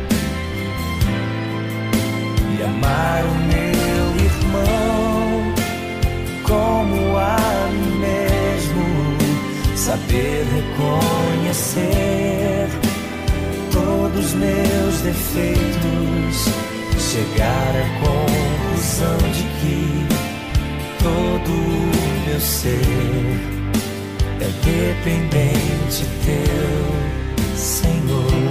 amar 2.81 3.23
o 3.23 3.35
meu 3.35 4.07
irmão 4.25 5.53
como 6.43 7.17
a 7.17 7.37
mim 7.71 7.99
mesmo, 7.99 8.83
saber 9.75 10.45
reconhecer 11.37 11.87
todos 13.71 14.25
os 14.25 14.33
meus 14.33 15.01
defeitos, 15.01 16.49
chegar 16.99 17.73
à 17.75 17.85
conclusão 17.99 19.17
de 19.31 19.43
que 19.59 20.07
todo 21.01 21.51
o 21.51 22.25
meu 22.27 22.39
ser 22.39 22.81
é 24.39 24.49
dependente 24.65 26.05
teu, 26.25 26.83
Senhor. 27.55 28.50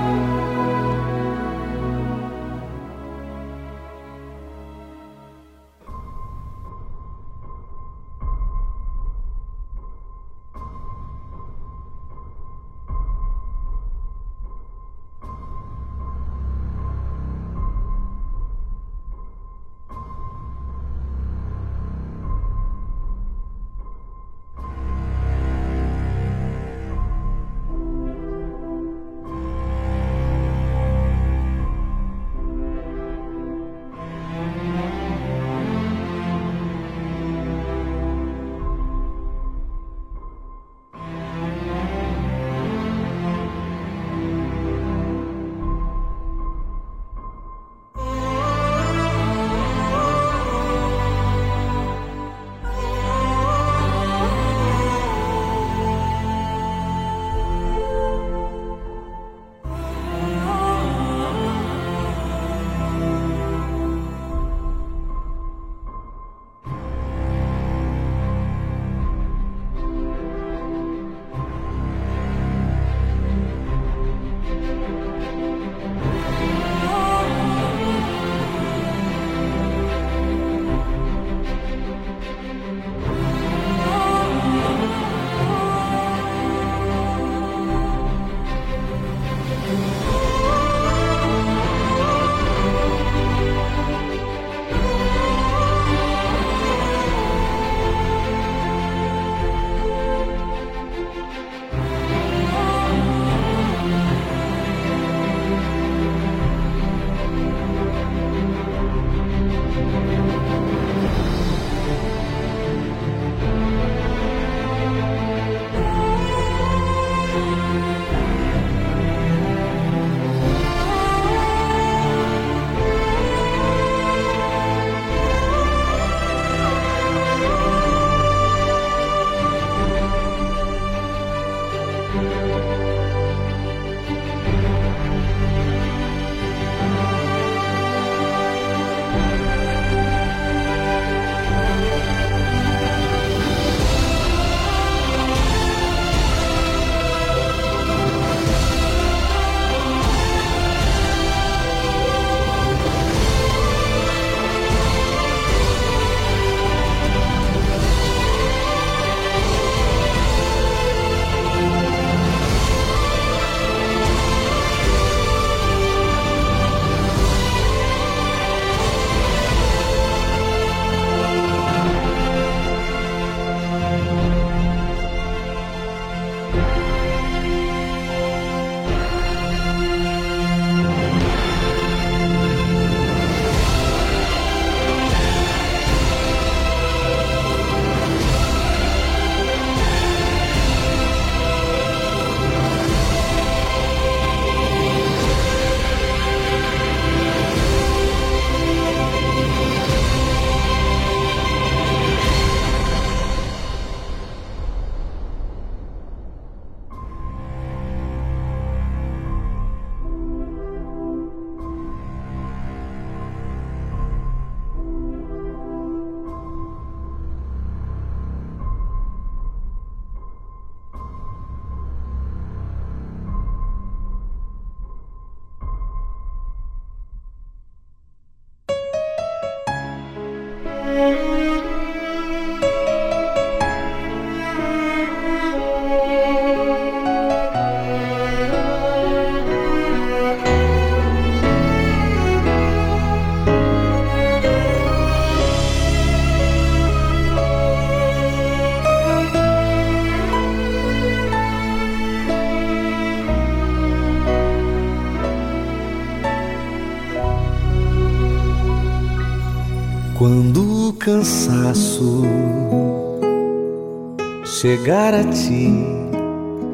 Chegar 264.61 265.15
a 265.15 265.23
ti, 265.23 265.73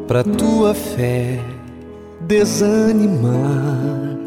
pra 0.10 0.22
tua 0.22 0.74
fé 0.74 1.40
desanimar 2.20 4.18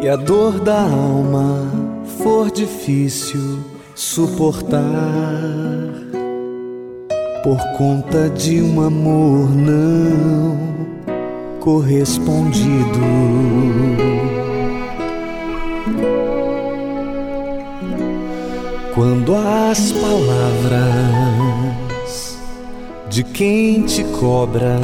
e 0.00 0.08
a 0.08 0.14
dor 0.14 0.60
da 0.60 0.80
alma 0.80 1.68
for 2.22 2.52
difícil 2.52 3.58
suportar 3.96 4.80
por 7.42 7.58
conta 7.76 8.30
de 8.30 8.62
um 8.62 8.80
amor 8.80 9.50
não 9.50 10.56
correspondido. 11.58 13.00
Quando 18.94 19.34
as 19.34 19.90
palavras 19.90 21.41
de 23.12 23.22
quem 23.22 23.82
te 23.82 24.02
cobra 24.04 24.80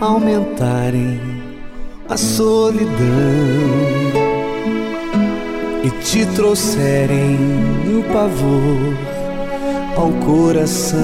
aumentarem 0.00 1.20
a 2.08 2.16
solidão 2.16 2.88
e 5.84 5.90
te 6.02 6.24
trouxerem 6.34 7.36
o 7.94 8.02
pavor 8.10 8.96
ao 9.98 10.10
coração 10.24 10.98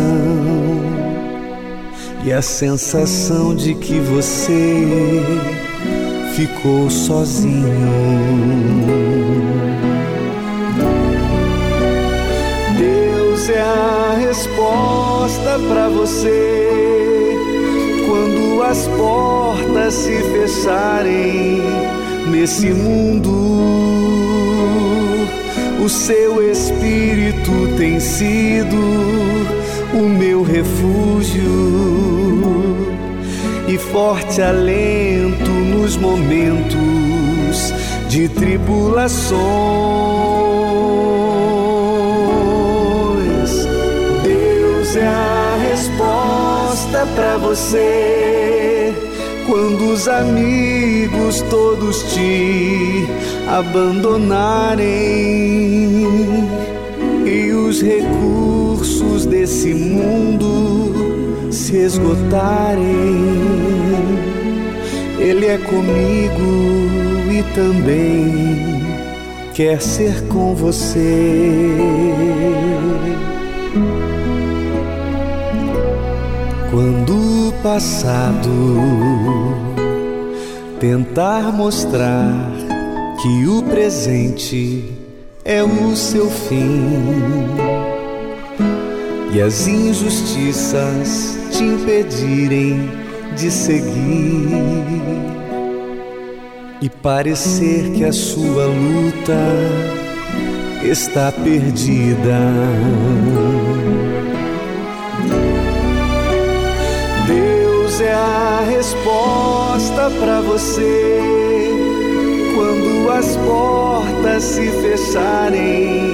e 2.24 2.32
a 2.32 2.40
sensação 2.40 3.54
de 3.54 3.74
que 3.74 4.00
você 4.00 4.86
ficou 6.34 6.88
sozinho. 6.88 7.68
Deus 13.48 13.48
é 13.48 13.60
a 13.60 14.14
resposta 14.18 15.58
para 15.68 15.88
você 15.88 17.34
quando 18.06 18.62
as 18.62 18.86
portas 18.88 19.94
se 19.94 20.22
fecharem 20.22 21.62
nesse 22.30 22.66
mundo 22.66 23.30
o 25.82 25.88
seu 25.88 26.50
espírito 26.50 27.74
tem 27.78 27.98
sido 27.98 28.76
o 29.94 30.08
meu 30.08 30.42
refúgio 30.42 31.48
e 33.66 33.78
forte 33.78 34.42
alento 34.42 35.50
nos 35.50 35.96
momentos 35.96 37.72
de 38.08 38.28
tribulações. 38.28 40.27
É 44.98 45.06
a 45.06 45.56
resposta 45.70 47.06
para 47.14 47.36
você 47.38 48.94
quando 49.46 49.92
os 49.92 50.08
amigos 50.08 51.40
todos 51.48 52.02
te 52.12 53.06
abandonarem 53.46 54.86
e 57.24 57.52
os 57.52 57.80
recursos 57.80 59.24
desse 59.26 59.72
mundo 59.74 61.50
se 61.50 61.76
esgotarem. 61.76 63.38
Ele 65.18 65.46
é 65.46 65.58
comigo 65.58 67.30
e 67.30 67.42
também 67.54 68.82
quer 69.54 69.80
ser 69.80 70.22
com 70.28 70.54
você. 70.54 71.08
Passado. 77.68 78.50
Tentar 80.80 81.52
mostrar 81.52 82.32
que 83.20 83.46
o 83.46 83.62
presente 83.62 84.90
é 85.44 85.62
o 85.62 85.94
seu 85.94 86.30
fim. 86.30 86.96
E 89.34 89.42
as 89.42 89.68
injustiças 89.68 91.38
te 91.50 91.62
impedirem 91.62 92.90
de 93.36 93.50
seguir. 93.50 94.48
E 96.80 96.88
parecer 96.88 97.90
que 97.90 98.02
a 98.02 98.12
sua 98.14 98.64
luta 98.64 99.44
está 100.82 101.30
perdida. 101.32 102.38
É 108.00 108.12
a 108.12 108.64
resposta 108.64 110.08
para 110.20 110.40
você 110.40 111.18
quando 112.54 113.10
as 113.10 113.36
portas 113.38 114.44
se 114.44 114.70
fecharem 114.70 116.12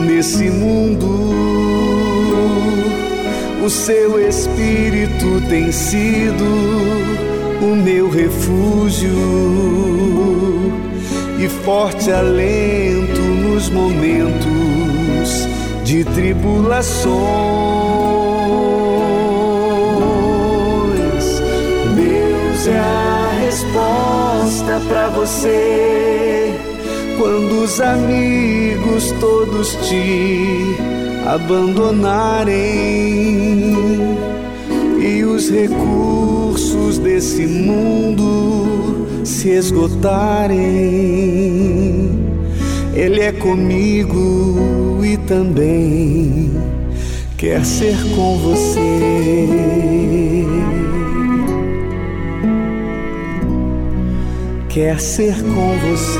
nesse 0.00 0.50
mundo. 0.50 1.06
O 3.64 3.70
seu 3.70 4.28
espírito 4.28 5.40
tem 5.48 5.72
sido 5.72 6.44
o 7.62 7.74
meu 7.74 8.10
refúgio 8.10 9.16
e 11.38 11.48
forte 11.64 12.10
alento 12.10 13.22
nos 13.22 13.70
momentos 13.70 15.48
de 15.82 16.04
tribulações. 16.04 18.25
É 22.68 22.78
a 22.78 23.30
resposta 23.44 24.80
para 24.88 25.08
você 25.10 26.52
quando 27.16 27.62
os 27.62 27.80
amigos 27.80 29.12
todos 29.20 29.76
te 29.88 30.74
abandonarem 31.24 32.56
e 34.98 35.22
os 35.22 35.48
recursos 35.48 36.98
desse 36.98 37.46
mundo 37.46 39.06
se 39.24 39.50
esgotarem. 39.50 40.56
Ele 42.94 43.20
é 43.20 43.30
comigo 43.30 44.98
e 45.04 45.16
também 45.18 46.50
quer 47.36 47.64
ser 47.64 47.96
com 48.16 48.36
você. 48.38 49.86
Quer 54.76 55.00
ser 55.00 55.32
com 55.42 55.78
você. 55.78 56.18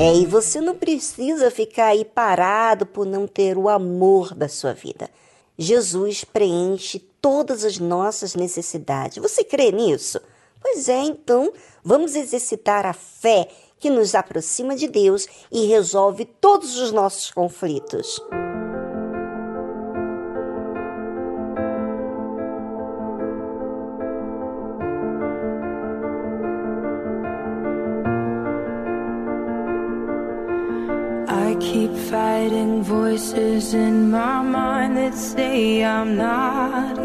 É, 0.00 0.16
e 0.16 0.24
você 0.24 0.58
não 0.58 0.74
precisa 0.74 1.50
ficar 1.50 1.88
aí 1.88 2.02
parado 2.02 2.86
por 2.86 3.04
não 3.04 3.26
ter 3.26 3.58
o 3.58 3.68
amor 3.68 4.34
da 4.34 4.48
sua 4.48 4.72
vida. 4.72 5.10
Jesus 5.58 6.24
preenche 6.24 6.98
todas 7.20 7.62
as 7.62 7.78
nossas 7.78 8.34
necessidades. 8.34 9.18
Você 9.18 9.44
crê 9.44 9.70
nisso? 9.70 10.18
Pois 10.62 10.88
é, 10.88 11.02
então 11.02 11.52
vamos 11.84 12.16
exercitar 12.16 12.86
a 12.86 12.94
fé 12.94 13.46
que 13.78 13.90
nos 13.90 14.14
aproxima 14.14 14.74
de 14.74 14.88
Deus 14.88 15.28
e 15.52 15.66
resolve 15.66 16.24
todos 16.24 16.78
os 16.78 16.90
nossos 16.90 17.30
conflitos. 17.30 18.18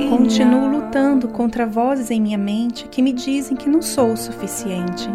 Continuo 0.10 0.68
lutando 0.68 1.30
contra 1.30 1.66
vozes 1.66 2.12
em 2.12 2.20
minha 2.20 2.38
mente 2.38 2.89
que 2.89 3.01
me 3.01 3.14
dizem 3.14 3.55
que 3.55 3.70
não 3.70 3.82
sou 3.82 4.12
o 4.12 4.18
suficiente. 4.18 5.10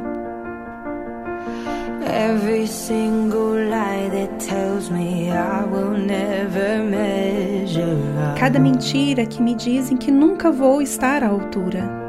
Cada 8.39 8.59
mentira 8.59 9.27
que 9.27 9.43
me 9.43 9.55
dizem 9.55 9.99
que 9.99 10.11
nunca 10.11 10.51
vou 10.51 10.81
estar 10.81 11.23
à 11.23 11.29
altura. 11.29 12.02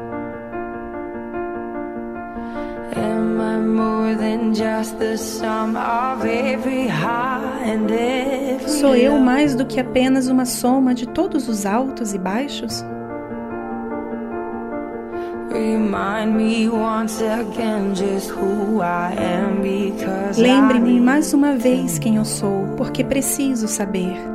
Sou 8.68 8.94
eu 8.94 9.18
mais 9.18 9.54
do 9.54 9.64
que 9.66 9.80
apenas 9.80 10.28
uma 10.28 10.44
soma 10.44 10.94
de 10.94 11.06
todos 11.06 11.48
os 11.48 11.64
altos 11.64 12.14
e 12.14 12.18
baixos? 12.18 12.84
Lembre-me 20.36 21.00
mais 21.00 21.32
uma 21.32 21.52
vez 21.54 21.98
quem 21.98 22.16
eu 22.16 22.24
sou, 22.24 22.74
porque 22.76 23.04
preciso 23.04 23.68
saber. 23.68 24.33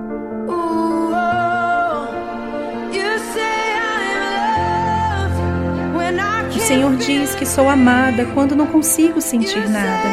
Senhor 6.70 6.96
diz 6.98 7.34
que 7.34 7.48
sou 7.48 7.68
amada 7.68 8.28
quando 8.32 8.56
não 8.56 8.68
consigo 8.68 9.20
sentir 9.20 9.68
nada. 9.68 10.08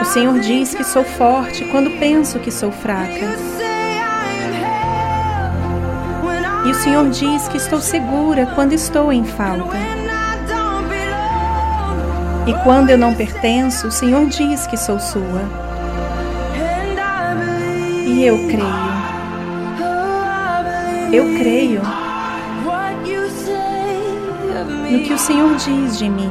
O 0.00 0.04
Senhor 0.04 0.38
diz 0.38 0.72
que 0.72 0.84
sou 0.84 1.02
forte 1.02 1.64
quando 1.72 1.90
penso 1.98 2.38
que 2.38 2.52
sou 2.52 2.70
fraca. 2.70 3.26
E 6.64 6.70
o 6.70 6.74
Senhor 6.74 7.10
diz 7.10 7.48
que 7.48 7.56
estou 7.56 7.80
segura 7.80 8.46
quando 8.54 8.72
estou 8.72 9.12
em 9.12 9.24
falta. 9.24 9.76
E 12.46 12.54
quando 12.62 12.90
eu 12.90 12.98
não 12.98 13.12
pertenço, 13.16 13.88
o 13.88 13.90
Senhor 13.90 14.26
diz 14.26 14.64
que 14.68 14.76
sou 14.76 15.00
sua. 15.00 15.42
E 18.06 18.24
eu 18.24 18.36
creio. 18.46 18.88
Eu 21.12 21.36
creio 21.36 22.07
no 24.90 25.00
que 25.00 25.12
o 25.12 25.18
Senhor 25.18 25.54
diz 25.56 25.98
de 25.98 26.08
mim. 26.08 26.30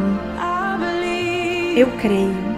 Eu 1.76 1.88
creio. 2.00 2.58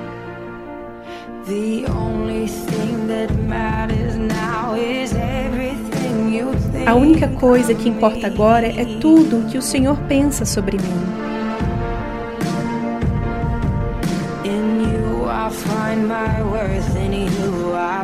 A 6.86 6.96
única 6.96 7.28
coisa 7.28 7.74
que 7.74 7.90
importa 7.90 8.28
agora 8.28 8.68
é 8.68 8.98
tudo 9.00 9.40
o 9.40 9.46
que 9.46 9.58
o 9.58 9.62
Senhor 9.62 9.98
pensa 10.08 10.46
sobre 10.46 10.78
mim. 10.78 11.30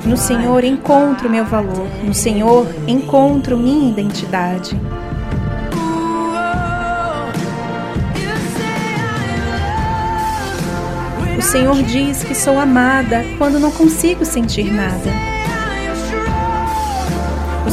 No 0.06 0.18
Senhor 0.18 0.64
encontro 0.64 1.30
meu 1.30 1.46
valor, 1.46 1.88
no 2.04 2.14
Senhor 2.14 2.68
encontro 2.88 3.58
minha 3.58 3.89
identidade. 3.89 4.80
Senhor 11.46 11.82
diz 11.84 12.24
que 12.24 12.36
sou 12.36 12.60
amada 12.60 13.24
quando 13.38 13.60
não 13.60 13.72
consigo 13.72 14.26
sentir 14.26 14.72
nada. 14.72 15.36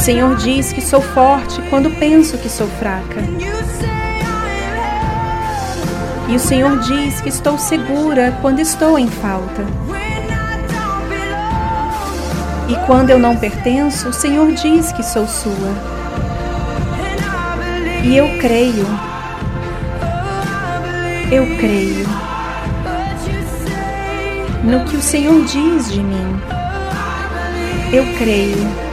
Senhor 0.03 0.35
diz 0.35 0.73
que 0.73 0.81
sou 0.81 1.01
forte 1.01 1.62
quando 1.70 1.89
penso 1.89 2.37
que 2.37 2.49
sou 2.49 2.66
fraca. 2.66 3.20
E 6.29 6.35
o 6.35 6.41
Senhor 6.41 6.81
diz 6.81 7.20
que 7.20 7.29
estou 7.29 7.57
segura 7.57 8.37
quando 8.43 8.59
estou 8.59 8.99
em 8.99 9.07
falta. 9.07 9.64
E 12.68 12.75
quando 12.85 13.11
eu 13.11 13.18
não 13.20 13.37
pertenço, 13.37 14.09
o 14.09 14.12
Senhor 14.12 14.51
diz 14.51 14.91
que 14.91 15.05
sou 15.05 15.29
sua. 15.29 15.73
E 18.03 18.16
eu 18.16 18.27
creio. 18.41 18.87
Eu 21.31 21.47
creio 21.59 22.01
no 24.65 24.85
que 24.85 24.97
o 24.97 25.03
Senhor 25.03 25.45
diz 25.45 25.93
de 25.93 26.03
mim. 26.03 26.41
Eu 27.93 28.05
creio. 28.17 28.93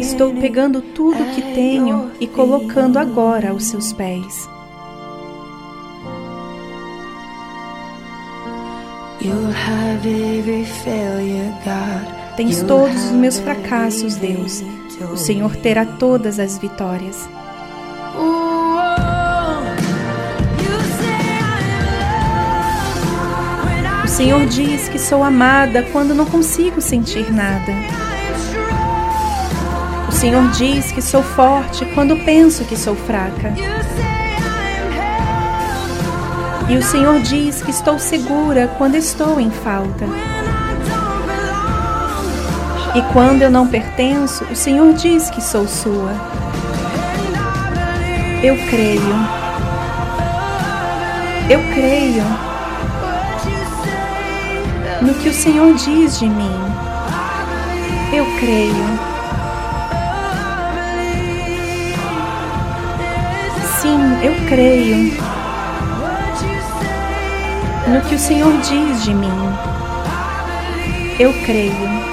Estou 0.00 0.34
pegando 0.34 0.82
tudo 0.82 1.34
que 1.34 1.42
tenho 1.54 2.10
e 2.20 2.26
colocando 2.26 2.98
agora 2.98 3.50
aos 3.50 3.64
seus 3.64 3.92
pés. 3.92 4.48
Tens 12.38 12.62
todos 12.62 13.06
os 13.06 13.10
meus 13.10 13.40
fracassos, 13.40 14.14
Deus. 14.14 14.62
O 15.12 15.16
Senhor 15.16 15.56
terá 15.56 15.84
todas 15.84 16.38
as 16.38 16.56
vitórias. 16.56 17.28
O 24.04 24.06
Senhor 24.06 24.46
diz 24.46 24.88
que 24.88 25.00
sou 25.00 25.24
amada 25.24 25.82
quando 25.90 26.14
não 26.14 26.26
consigo 26.26 26.80
sentir 26.80 27.28
nada. 27.32 27.72
Senhor 30.18 30.50
diz 30.50 30.90
que 30.90 31.00
sou 31.00 31.22
forte 31.22 31.84
quando 31.94 32.16
penso 32.24 32.64
que 32.64 32.76
sou 32.76 32.96
fraca. 32.96 33.54
E 36.68 36.76
o 36.76 36.82
Senhor 36.82 37.20
diz 37.20 37.62
que 37.62 37.70
estou 37.70 38.00
segura 38.00 38.66
quando 38.76 38.96
estou 38.96 39.38
em 39.38 39.48
falta. 39.48 40.37
E 42.98 43.02
quando 43.12 43.42
eu 43.42 43.50
não 43.50 43.64
pertenço, 43.68 44.42
o 44.50 44.56
Senhor 44.56 44.92
diz 44.92 45.30
que 45.30 45.40
sou 45.40 45.68
sua. 45.68 46.10
Eu 48.42 48.56
creio. 48.68 49.14
Eu 51.48 51.60
creio 51.72 52.24
no 55.00 55.14
que 55.14 55.28
o 55.28 55.32
Senhor 55.32 55.72
diz 55.74 56.18
de 56.18 56.28
mim. 56.28 56.60
Eu 58.12 58.26
creio. 58.40 58.98
Sim, 63.80 64.24
eu 64.24 64.34
creio 64.48 65.16
no 67.86 68.00
que 68.08 68.16
o 68.16 68.18
Senhor 68.18 68.52
diz 68.60 69.04
de 69.04 69.14
mim. 69.14 69.54
Eu 71.20 71.32
creio. 71.44 72.07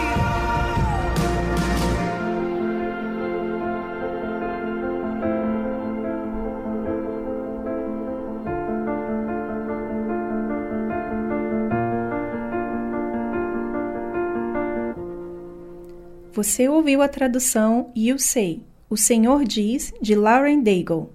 Você 16.35 16.67
ouviu 16.67 17.01
a 17.01 17.07
tradução 17.07 17.93
You 17.95 18.19
Say, 18.19 18.61
O 18.89 18.97
Senhor 18.97 19.45
Diz, 19.45 19.93
de 20.01 20.15
Lauren 20.15 20.61
Daigle. 20.61 21.09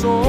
corazón. 0.00 0.27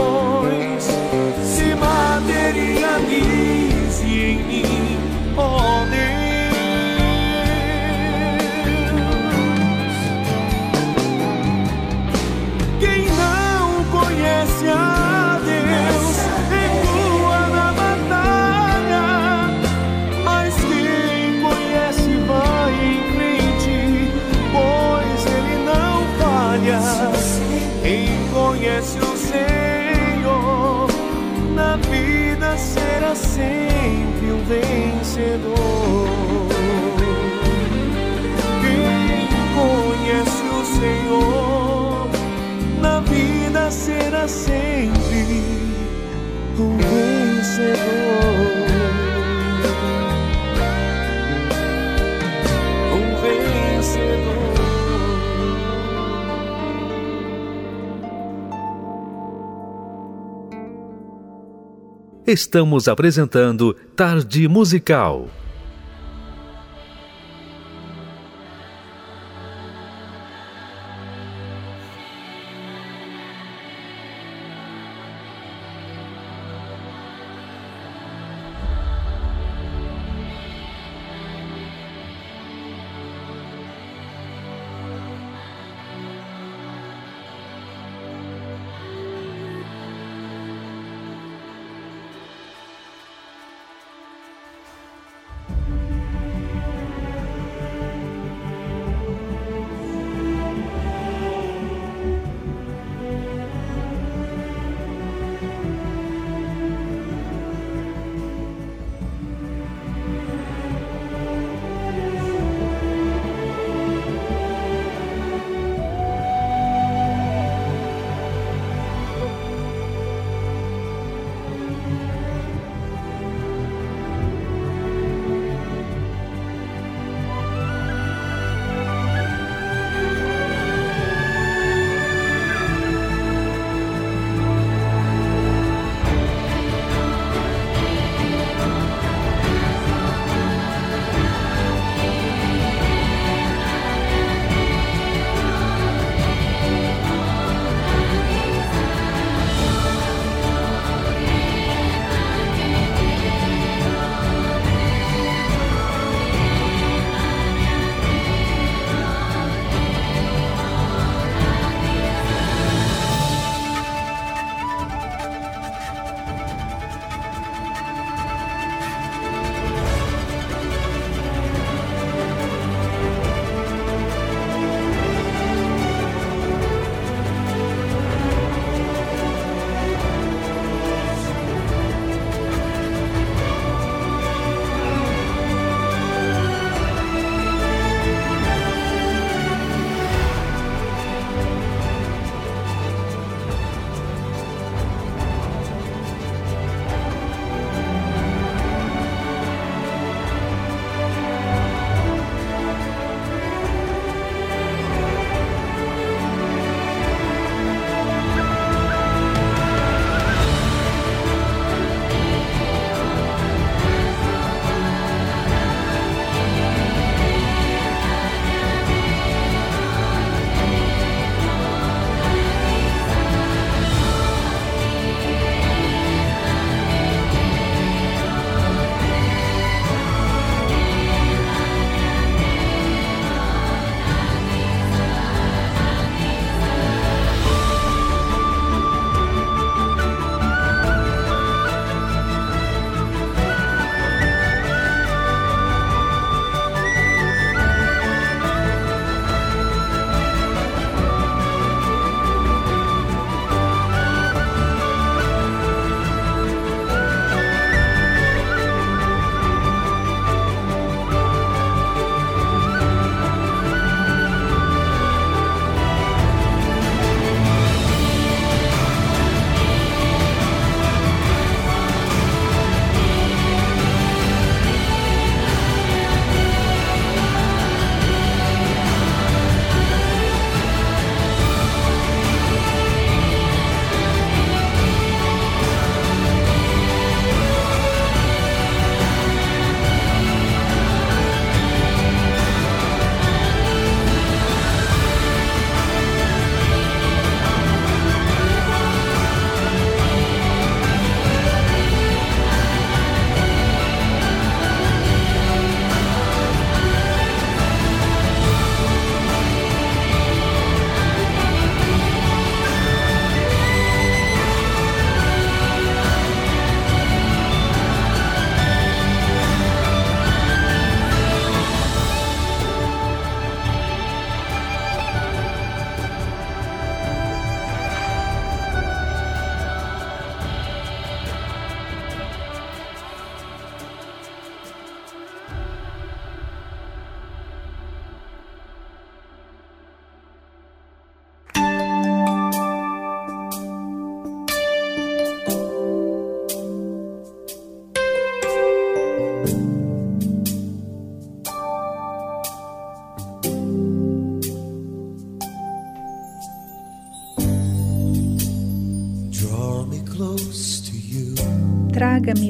sempre 44.29 45.41
um 46.59 46.77
vencedor. 46.77 47.79
Um 52.93 53.07
vencedor. 53.21 54.19
Estamos 62.25 62.87
apresentando 62.87 63.73
Tarde 63.95 64.47
Musical. 64.47 65.27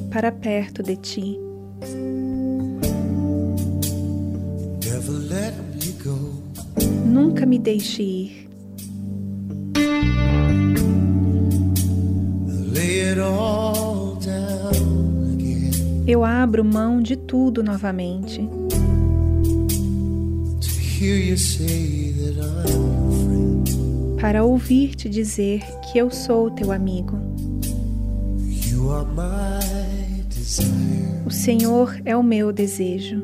Para 0.09 0.31
perto 0.31 0.81
de 0.81 0.95
ti. 0.95 1.39
Nunca 7.05 7.45
me 7.45 7.59
deixe 7.59 8.03
ir. 8.03 8.49
Eu 16.07 16.25
abro 16.25 16.65
mão 16.65 17.01
de 17.01 17.15
tudo 17.15 17.61
novamente. 17.61 18.49
Para 24.19 24.43
ouvir-te 24.43 25.07
dizer 25.07 25.61
que 25.83 25.97
eu 25.97 26.09
sou 26.09 26.49
teu 26.49 26.71
amigo. 26.71 27.17
You 28.71 28.91
are 28.91 29.05
my. 29.05 29.58
O 31.25 31.29
Senhor 31.29 31.95
é 32.03 32.17
o 32.17 32.23
meu 32.23 32.51
desejo. 32.51 33.21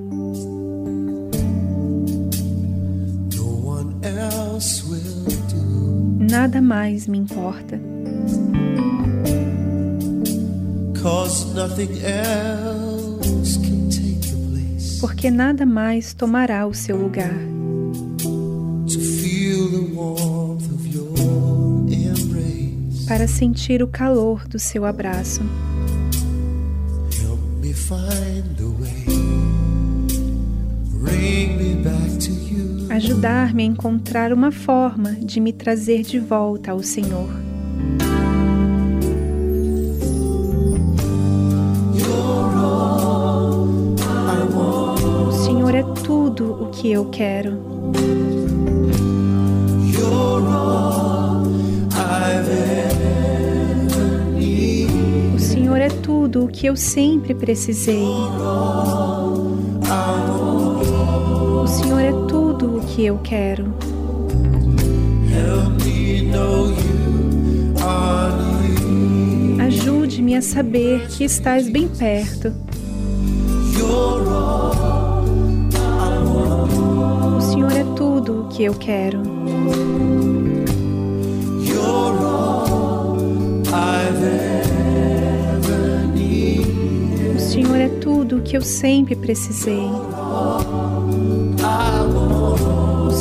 Nada 6.20 6.62
mais 6.62 7.08
me 7.08 7.18
importa, 7.18 7.80
porque 15.02 15.32
nada 15.32 15.66
mais 15.66 16.14
tomará 16.14 16.68
o 16.68 16.74
seu 16.76 16.96
lugar. 16.96 17.34
Para 23.08 23.28
sentir 23.28 23.82
o 23.82 23.88
calor 23.88 24.48
do 24.48 24.60
seu 24.60 24.86
abraço. 24.86 25.42
Ajudar-me 32.96 33.62
a 33.62 33.66
encontrar 33.66 34.32
uma 34.32 34.54
forma 34.54 35.12
de 35.16 35.42
me 35.42 35.52
trazer 35.52 36.02
de 36.02 36.18
volta 36.18 36.72
ao 36.72 36.82
Senhor. 36.82 37.30
O 45.28 45.32
Senhor 45.34 45.76
é 45.76 45.84
tudo 46.06 46.54
o 46.54 46.70
que 46.70 46.90
eu 46.90 47.10
quero. 47.10 47.60
O 55.36 55.40
Senhor 55.40 55.82
é 55.82 55.90
tudo 55.90 56.46
o 56.46 56.48
que 56.48 56.66
eu 56.66 56.78
sempre 56.78 57.36
precisei. 57.36 58.06
Que 62.96 63.06
eu 63.06 63.18
quero. 63.18 63.74
Ajude-me 69.60 70.36
a 70.36 70.42
saber 70.42 71.06
que 71.10 71.26
estás 71.26 71.70
bem 71.70 71.90
perto. 71.90 72.54
O 77.38 77.42
Senhor 77.42 77.72
é 77.74 77.84
tudo 77.98 78.44
o 78.44 78.48
que 78.48 78.64
eu 78.64 78.74
quero. 78.76 79.22
O 87.36 87.40
Senhor 87.40 87.76
é 87.76 87.90
tudo 87.90 88.38
o 88.38 88.42
que 88.42 88.56
eu 88.56 88.62
sempre 88.62 89.18
precisei. 89.18 89.84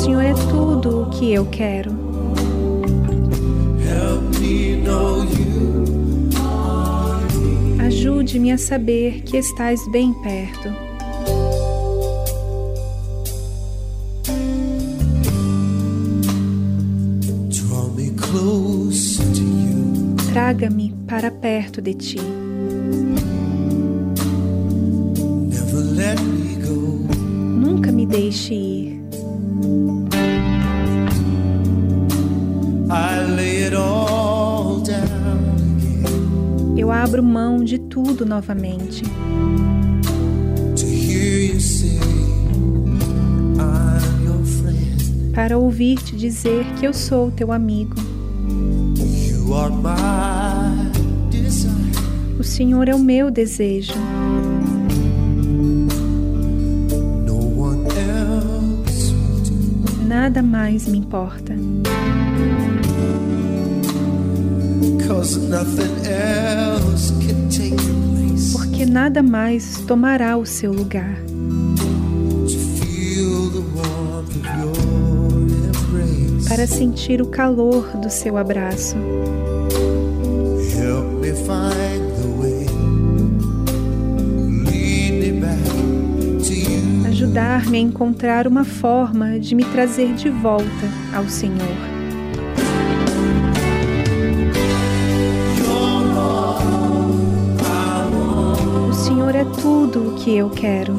Senhor 0.05 0.21
é 0.21 0.33
tudo 0.35 1.01
o 1.01 1.09
que 1.09 1.33
eu 1.33 1.47
quero. 1.47 1.89
Ajude-me 7.83 8.51
a 8.51 8.57
saber 8.59 9.23
que 9.23 9.35
estás 9.35 9.81
bem 9.91 10.13
perto. 10.21 10.69
Traga-me 20.31 20.93
para 21.07 21.31
perto 21.31 21.81
de 21.81 21.95
ti. 21.95 22.34
Tudo 38.15 38.25
novamente. 38.25 39.03
Para 45.33 45.57
ouvir-te 45.57 46.15
dizer 46.15 46.65
que 46.79 46.87
eu 46.87 46.93
sou 46.93 47.29
teu 47.29 47.51
amigo. 47.51 47.95
O 52.39 52.43
Senhor 52.43 52.87
é 52.87 52.95
o 52.95 52.99
meu 52.99 53.29
desejo. 53.29 53.93
Nada 60.07 60.41
mais 60.41 60.87
me 60.87 60.99
importa. 60.99 61.53
Cause 65.05 65.37
nothing 65.37 66.07
else 66.07 67.24
Porque 68.75 68.91
nada 68.91 69.23
mais 69.23 69.79
tomará 69.87 70.35
o 70.35 70.45
seu 70.45 70.73
lugar. 70.73 71.15
Para 76.49 76.67
sentir 76.67 77.21
o 77.21 77.27
calor 77.27 77.95
do 77.95 78.09
seu 78.09 78.35
abraço. 78.35 78.97
Ajudar-me 87.07 87.77
a 87.77 87.81
encontrar 87.81 88.45
uma 88.45 88.65
forma 88.65 89.39
de 89.39 89.55
me 89.55 89.63
trazer 89.63 90.13
de 90.15 90.29
volta 90.29 90.65
ao 91.13 91.29
Senhor. 91.29 91.94
Que 100.25 100.37
eu 100.37 100.49
quero. 100.49 100.93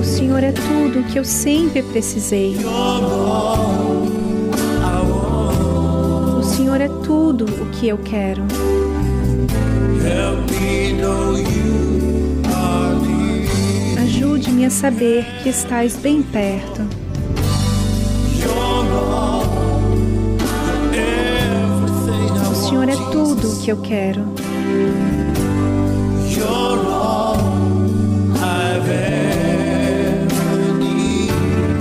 O 0.00 0.04
Senhor 0.04 0.42
é 0.42 0.52
tudo 0.52 1.00
o 1.00 1.04
que 1.04 1.18
eu 1.18 1.24
sempre 1.26 1.82
precisei. 1.82 2.56
O 6.38 6.42
Senhor 6.42 6.80
é 6.80 6.88
tudo 7.04 7.44
o 7.44 7.66
que 7.72 7.88
eu 7.88 7.98
quero. 7.98 8.42
Ajude-me 14.02 14.64
a 14.64 14.70
saber 14.70 15.26
que 15.42 15.50
estás 15.50 15.96
bem 15.96 16.22
perto. 16.22 17.05
Que 23.66 23.72
eu 23.72 23.76
quero. 23.78 24.22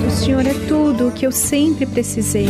O 0.08 0.10
Senhor 0.10 0.48
é 0.48 0.54
tudo 0.68 1.10
o 1.10 1.12
que 1.12 1.28
eu 1.28 1.32
sempre 1.32 1.86
precisei. 1.86 2.48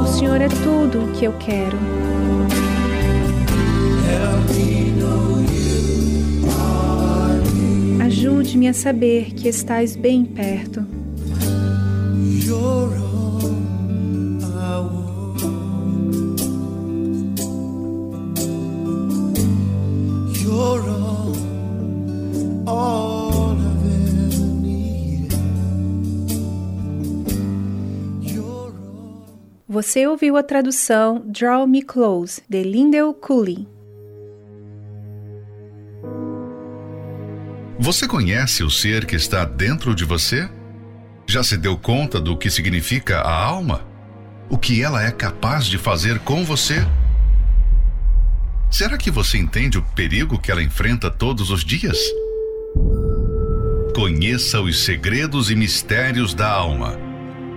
O 0.00 0.06
Senhor 0.06 0.40
é 0.40 0.48
tudo 0.48 1.04
o 1.04 1.12
que 1.12 1.26
eu 1.26 1.34
quero. 1.34 1.76
Ajude-me 8.00 8.68
a 8.68 8.72
saber 8.72 9.34
que 9.34 9.46
estás 9.46 9.94
bem 9.94 10.24
perto. 10.24 10.91
Você 29.82 30.06
ouviu 30.06 30.36
a 30.36 30.44
tradução 30.44 31.24
Draw 31.26 31.66
Me 31.66 31.82
Close, 31.82 32.40
de 32.48 32.62
Lindell 32.62 33.12
Cooley. 33.12 33.66
Você 37.80 38.06
conhece 38.06 38.62
o 38.62 38.70
ser 38.70 39.04
que 39.04 39.16
está 39.16 39.44
dentro 39.44 39.92
de 39.92 40.04
você? 40.04 40.48
Já 41.26 41.42
se 41.42 41.56
deu 41.56 41.76
conta 41.76 42.20
do 42.20 42.36
que 42.38 42.48
significa 42.48 43.22
a 43.22 43.44
alma? 43.44 43.84
O 44.48 44.56
que 44.56 44.80
ela 44.80 45.02
é 45.02 45.10
capaz 45.10 45.66
de 45.66 45.78
fazer 45.78 46.20
com 46.20 46.44
você? 46.44 46.86
Será 48.70 48.96
que 48.96 49.10
você 49.10 49.36
entende 49.36 49.78
o 49.78 49.82
perigo 49.96 50.38
que 50.38 50.52
ela 50.52 50.62
enfrenta 50.62 51.10
todos 51.10 51.50
os 51.50 51.64
dias? 51.64 51.98
Conheça 53.96 54.60
os 54.60 54.84
segredos 54.84 55.50
e 55.50 55.56
mistérios 55.56 56.34
da 56.34 56.48
alma. 56.48 56.96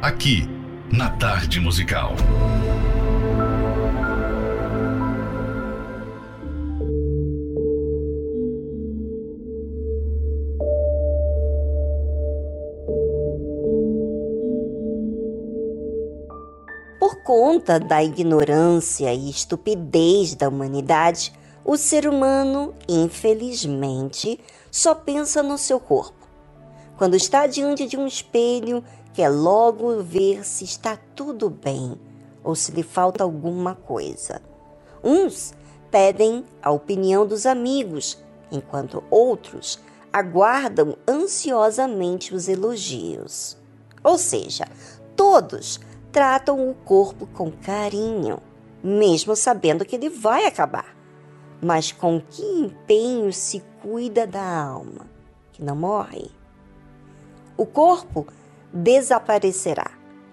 Aqui, 0.01 0.54
na 0.91 1.09
Tarde 1.09 1.59
Musical. 1.59 2.15
Por 16.99 17.23
conta 17.23 17.79
da 17.79 18.03
ignorância 18.03 19.13
e 19.13 19.29
estupidez 19.29 20.35
da 20.35 20.47
humanidade, 20.47 21.33
o 21.63 21.77
ser 21.77 22.07
humano, 22.07 22.73
infelizmente, 22.87 24.39
só 24.69 24.93
pensa 24.93 25.41
no 25.41 25.57
seu 25.57 25.79
corpo. 25.79 26.27
Quando 26.95 27.15
está 27.15 27.47
diante 27.47 27.87
de 27.87 27.97
um 27.97 28.07
espelho, 28.07 28.83
quer 29.15 29.29
logo 29.29 30.03
ver 30.03 30.45
se 30.45 30.65
está 30.65 30.97
tudo 31.15 31.49
bem 31.49 31.97
ou 32.43 32.53
se 32.53 32.73
lhe 32.73 32.83
falta 32.83 33.23
alguma 33.23 33.73
coisa. 33.73 34.41
Uns 35.01 35.53
pedem 35.89 36.43
a 36.61 36.69
opinião 36.69 37.25
dos 37.25 37.45
amigos, 37.45 38.21
enquanto 38.51 39.01
outros 39.09 39.79
aguardam 40.11 40.97
ansiosamente 41.07 42.35
os 42.35 42.49
elogios. 42.49 43.57
Ou 44.03 44.17
seja, 44.17 44.65
todos 45.15 45.79
tratam 46.11 46.69
o 46.69 46.73
corpo 46.73 47.25
com 47.27 47.49
carinho, 47.49 48.39
mesmo 48.83 49.33
sabendo 49.33 49.85
que 49.85 49.95
ele 49.95 50.09
vai 50.09 50.45
acabar. 50.45 50.93
Mas 51.61 51.93
com 51.93 52.19
que 52.19 52.43
empenho 52.43 53.31
se 53.31 53.63
cuida 53.81 54.27
da 54.27 54.43
alma, 54.43 55.07
que 55.53 55.63
não 55.63 55.75
morre? 55.75 56.29
O 57.55 57.65
corpo 57.65 58.27
desaparecerá, 58.75 59.89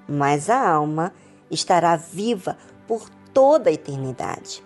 mas 0.09 0.51
a 0.51 0.69
alma 0.69 1.15
estará 1.49 1.97
viva 1.97 2.59
por 2.87 3.09
toda 3.33 3.71
a 3.71 3.73
eternidade. 3.73 4.63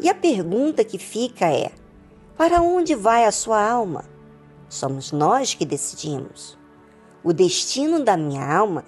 E 0.00 0.08
a 0.08 0.14
pergunta 0.14 0.82
que 0.82 0.98
fica 0.98 1.46
é: 1.46 1.70
para 2.36 2.62
onde 2.62 2.94
vai 2.94 3.26
a 3.26 3.32
sua 3.32 3.62
alma? 3.62 4.04
Somos 4.68 5.12
nós 5.12 5.54
que 5.54 5.66
decidimos. 5.66 6.58
O 7.22 7.32
destino 7.32 8.02
da 8.02 8.16
minha 8.16 8.44
alma 8.44 8.84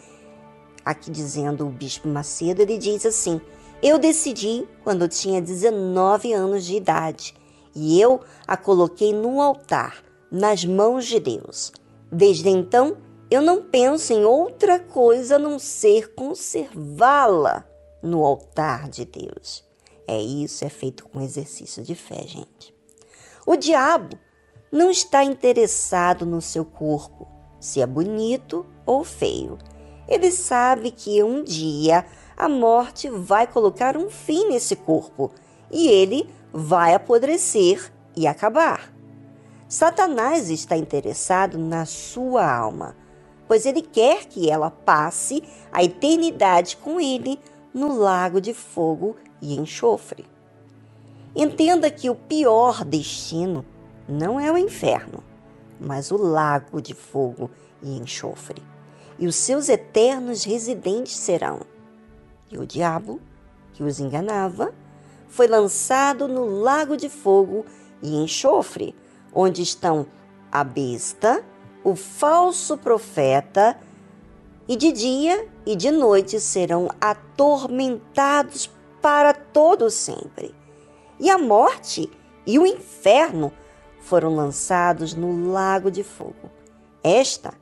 aqui 0.84 1.10
dizendo 1.10 1.66
o 1.66 1.70
Bispo 1.70 2.08
Macedo, 2.08 2.62
ele 2.62 2.78
diz 2.78 3.04
assim: 3.04 3.40
Eu 3.82 3.98
decidi 3.98 4.66
quando 4.82 5.02
eu 5.02 5.08
tinha 5.08 5.42
19 5.42 6.32
anos 6.32 6.64
de 6.64 6.76
idade 6.76 7.34
e 7.74 8.00
eu 8.00 8.20
a 8.46 8.56
coloquei 8.56 9.12
no 9.12 9.40
altar, 9.40 10.02
nas 10.30 10.64
mãos 10.64 11.06
de 11.06 11.20
Deus. 11.20 11.72
Desde 12.10 12.48
então, 12.48 12.96
eu 13.30 13.40
não 13.40 13.62
penso 13.62 14.12
em 14.12 14.24
outra 14.24 14.80
coisa 14.80 15.36
a 15.36 15.38
não 15.38 15.58
ser 15.58 16.14
conservá-la 16.14 17.64
no 18.02 18.24
altar 18.24 18.88
de 18.88 19.04
Deus. 19.04 19.64
É 20.06 20.20
isso, 20.20 20.64
é 20.64 20.68
feito 20.68 21.04
com 21.04 21.20
exercício 21.20 21.82
de 21.82 21.94
fé, 21.94 22.22
gente. 22.26 22.74
O 23.46 23.56
diabo 23.56 24.18
não 24.72 24.90
está 24.90 25.22
interessado 25.22 26.26
no 26.26 26.40
seu 26.40 26.64
corpo, 26.64 27.28
se 27.60 27.80
é 27.80 27.86
bonito 27.86 28.66
ou 28.84 29.04
feio. 29.04 29.58
Ele 30.08 30.32
sabe 30.32 30.90
que 30.90 31.22
um 31.22 31.44
dia 31.44 32.04
a 32.36 32.48
morte 32.48 33.08
vai 33.08 33.46
colocar 33.46 33.96
um 33.96 34.10
fim 34.10 34.48
nesse 34.48 34.74
corpo 34.74 35.30
e 35.70 35.86
ele 35.86 36.28
vai 36.52 36.94
apodrecer 36.94 37.92
e 38.16 38.26
acabar. 38.26 38.92
Satanás 39.68 40.50
está 40.50 40.76
interessado 40.76 41.56
na 41.56 41.86
sua 41.86 42.52
alma, 42.52 42.96
pois 43.50 43.66
ele 43.66 43.82
quer 43.82 44.26
que 44.26 44.48
ela 44.48 44.70
passe 44.70 45.42
a 45.72 45.82
eternidade 45.82 46.76
com 46.76 47.00
ele 47.00 47.36
no 47.74 47.98
lago 47.98 48.40
de 48.40 48.54
fogo 48.54 49.16
e 49.42 49.58
enxofre. 49.58 50.24
Entenda 51.34 51.90
que 51.90 52.08
o 52.08 52.14
pior 52.14 52.84
destino 52.84 53.66
não 54.08 54.38
é 54.38 54.52
o 54.52 54.56
inferno, 54.56 55.24
mas 55.80 56.12
o 56.12 56.16
lago 56.16 56.80
de 56.80 56.94
fogo 56.94 57.50
e 57.82 57.98
enxofre 57.98 58.62
e 59.18 59.26
os 59.26 59.34
seus 59.34 59.68
eternos 59.68 60.44
residentes 60.44 61.16
serão. 61.16 61.62
E 62.52 62.56
o 62.56 62.64
diabo, 62.64 63.20
que 63.72 63.82
os 63.82 63.98
enganava, 63.98 64.72
foi 65.26 65.48
lançado 65.48 66.28
no 66.28 66.44
lago 66.44 66.96
de 66.96 67.08
fogo 67.08 67.66
e 68.00 68.14
enxofre, 68.14 68.94
onde 69.34 69.60
estão 69.60 70.06
a 70.52 70.62
besta, 70.62 71.44
o 71.82 71.94
falso 71.94 72.76
profeta, 72.76 73.78
e 74.68 74.76
de 74.76 74.92
dia 74.92 75.48
e 75.66 75.74
de 75.74 75.90
noite 75.90 76.38
serão 76.38 76.88
atormentados 77.00 78.70
para 79.02 79.34
todo 79.34 79.90
sempre. 79.90 80.54
E 81.18 81.28
a 81.28 81.36
morte 81.36 82.08
e 82.46 82.58
o 82.58 82.64
inferno 82.64 83.52
foram 83.98 84.34
lançados 84.34 85.14
no 85.14 85.50
lago 85.50 85.90
de 85.90 86.04
fogo. 86.04 86.50
Esta 87.02 87.52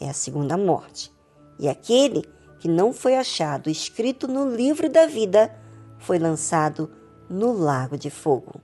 é 0.00 0.08
a 0.08 0.14
segunda 0.14 0.56
morte. 0.56 1.12
E 1.58 1.68
aquele 1.68 2.24
que 2.60 2.68
não 2.68 2.92
foi 2.92 3.16
achado 3.16 3.68
escrito 3.68 4.28
no 4.28 4.48
livro 4.48 4.88
da 4.88 5.06
vida 5.06 5.52
foi 5.98 6.18
lançado 6.18 6.90
no 7.28 7.52
lago 7.52 7.98
de 7.98 8.08
fogo. 8.08 8.60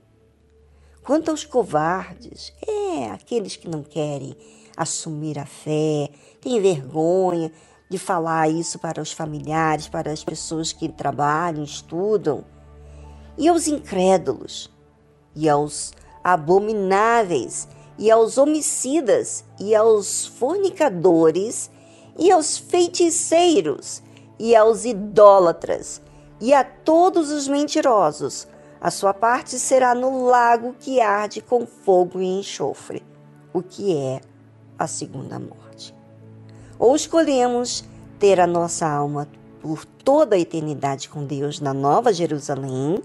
Quanto 1.03 1.31
aos 1.31 1.43
covardes, 1.43 2.53
é 2.65 3.11
aqueles 3.11 3.55
que 3.55 3.67
não 3.67 3.83
querem 3.83 4.37
assumir 4.79 5.37
a 5.37 5.45
fé, 5.45 6.09
têm 6.39 6.61
vergonha 6.61 7.51
de 7.89 7.97
falar 7.97 8.49
isso 8.49 8.79
para 8.79 9.01
os 9.01 9.11
familiares, 9.11 9.89
para 9.89 10.09
as 10.09 10.23
pessoas 10.23 10.71
que 10.71 10.87
trabalham, 10.87 11.63
estudam, 11.63 12.45
e 13.37 13.49
aos 13.49 13.67
incrédulos, 13.67 14.71
e 15.35 15.49
aos 15.49 15.91
abomináveis, 16.23 17.67
e 17.97 18.09
aos 18.09 18.37
homicidas, 18.37 19.43
e 19.59 19.75
aos 19.75 20.25
fornicadores, 20.25 21.69
e 22.17 22.31
aos 22.31 22.57
feiticeiros, 22.57 24.01
e 24.39 24.55
aos 24.55 24.85
idólatras, 24.85 26.01
e 26.39 26.53
a 26.53 26.63
todos 26.63 27.31
os 27.31 27.49
mentirosos. 27.49 28.47
A 28.79 28.89
sua 28.89 29.13
parte 29.13 29.59
será 29.59 29.93
no 29.93 30.25
lago 30.25 30.73
que 30.79 31.01
arde 31.01 31.41
com 31.41 31.65
fogo 31.65 32.21
e 32.21 32.39
enxofre, 32.39 33.03
o 33.51 33.61
que 33.61 33.93
é 33.93 34.21
a 34.79 34.87
segunda 34.87 35.37
morte. 35.37 35.93
Ou 36.79 36.95
escolhemos 36.95 37.83
ter 38.17 38.39
a 38.39 38.47
nossa 38.47 38.87
alma 38.87 39.27
por 39.61 39.83
toda 39.83 40.37
a 40.37 40.39
eternidade 40.39 41.09
com 41.09 41.25
Deus 41.25 41.59
na 41.59 41.73
Nova 41.73 42.13
Jerusalém, 42.13 43.03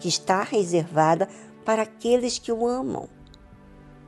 que 0.00 0.08
está 0.08 0.42
reservada 0.42 1.28
para 1.64 1.82
aqueles 1.82 2.38
que 2.38 2.50
o 2.50 2.66
amam 2.66 3.08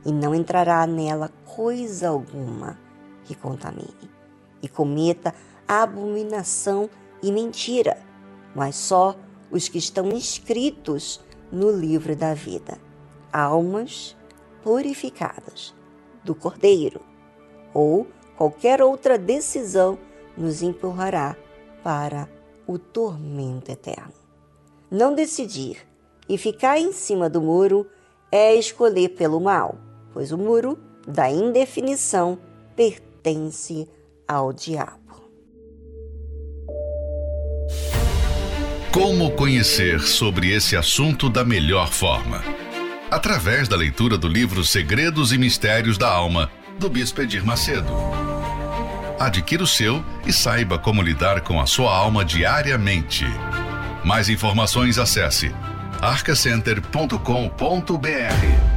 e 0.05 0.11
não 0.11 0.35
entrará 0.35 0.85
nela 0.85 1.31
coisa 1.45 2.09
alguma 2.09 2.77
que 3.23 3.33
contamine 3.33 4.11
e 4.61 4.67
cometa 4.67 5.33
abominação 5.67 6.89
e 7.23 7.31
mentira, 7.31 7.97
mas 8.53 8.75
só 8.75 9.15
os 9.49 9.67
que 9.67 9.77
estão 9.77 10.09
inscritos 10.09 11.19
no 11.51 11.71
livro 11.71 12.15
da 12.15 12.33
vida, 12.33 12.77
almas 13.31 14.15
purificadas 14.61 15.76
do 16.27 16.35
Cordeiro, 16.35 17.01
ou 17.73 18.05
qualquer 18.37 18.83
outra 18.83 19.17
decisão 19.17 19.97
nos 20.37 20.61
empurrará 20.61 21.35
para 21.83 22.29
o 22.67 22.77
tormento 22.77 23.71
eterno. 23.71 24.13
Não 24.91 25.15
decidir 25.15 25.87
e 26.29 26.37
ficar 26.37 26.77
em 26.77 26.91
cima 26.91 27.27
do 27.27 27.41
muro 27.41 27.87
é 28.31 28.53
escolher 28.53 29.09
pelo 29.09 29.39
mal 29.39 29.87
pois 30.17 30.31
o 30.31 30.37
muro 30.37 30.79
da 31.07 31.29
indefinição 31.29 32.39
pertence 32.75 33.87
ao 34.27 34.51
diabo. 34.51 35.29
Como 38.91 39.29
conhecer 39.35 40.01
sobre 40.01 40.51
esse 40.55 40.75
assunto 40.75 41.29
da 41.29 41.45
melhor 41.45 41.91
forma? 41.91 42.41
Através 43.09 43.69
da 43.69 43.75
leitura 43.75 44.17
do 44.17 44.27
livro 44.27 44.65
Segredos 44.65 45.31
e 45.31 45.37
Mistérios 45.37 45.97
da 45.97 46.09
Alma, 46.09 46.51
do 46.77 46.89
Bispo 46.89 47.21
Edir 47.21 47.45
Macedo. 47.45 47.87
Adquira 49.17 49.63
o 49.63 49.67
seu 49.67 50.03
e 50.25 50.33
saiba 50.33 50.77
como 50.77 51.01
lidar 51.01 51.41
com 51.41 51.59
a 51.59 51.65
sua 51.65 51.95
alma 51.95 52.25
diariamente. 52.25 53.25
Mais 54.03 54.29
informações 54.29 54.99
acesse 54.99 55.55
arcacenter.com.br. 56.01 58.76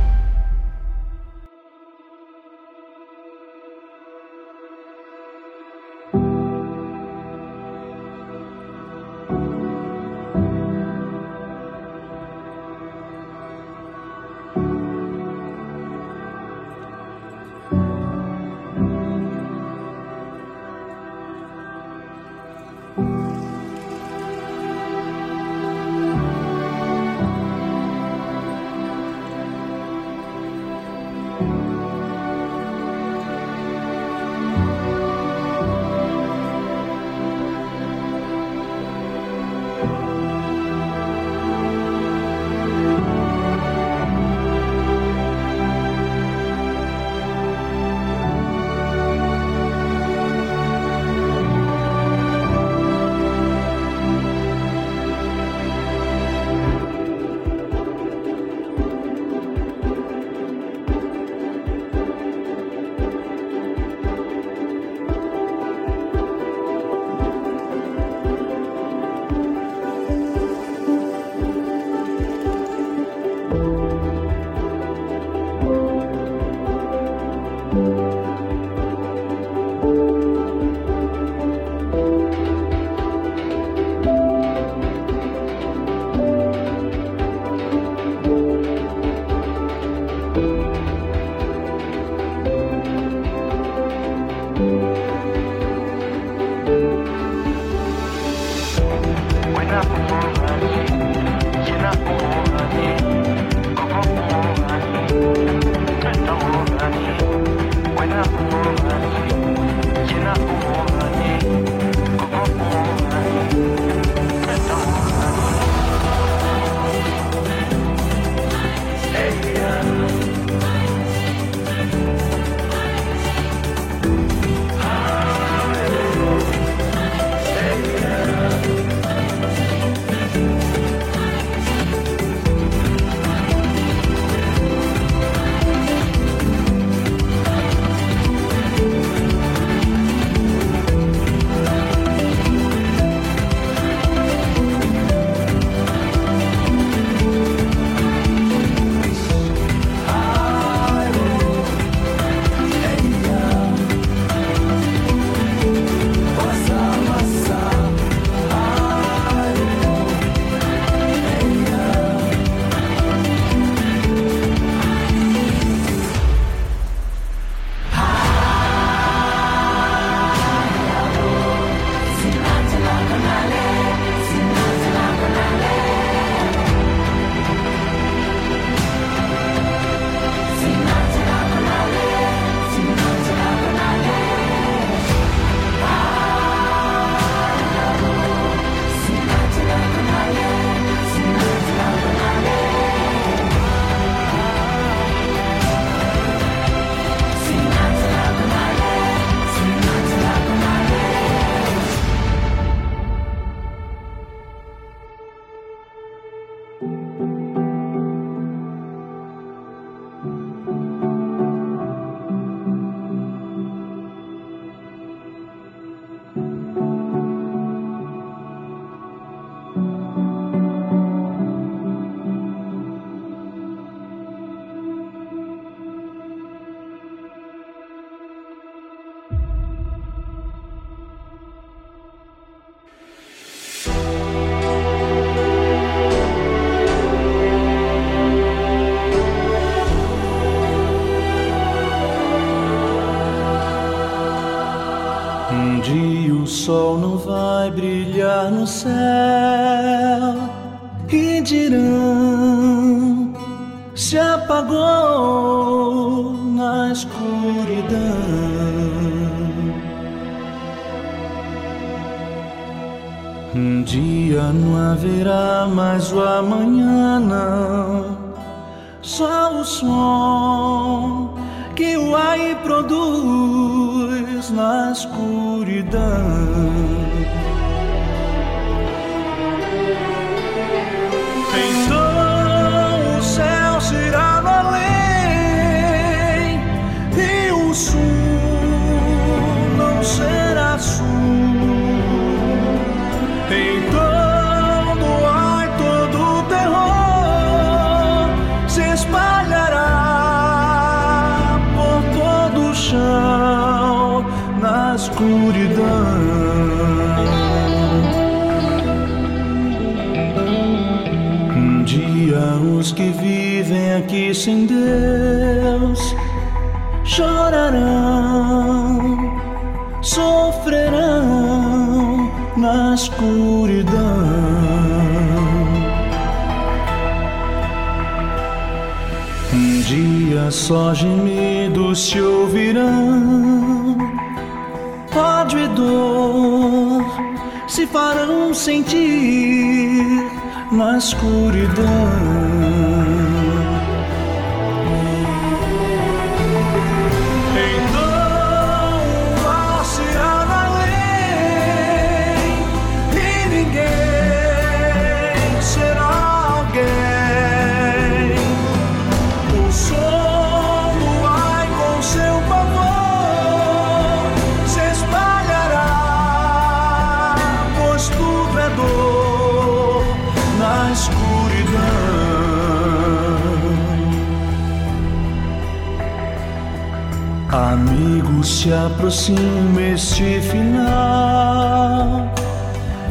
se 378.60 378.72
aproxima 378.74 379.80
este 379.94 380.38
final 380.42 382.30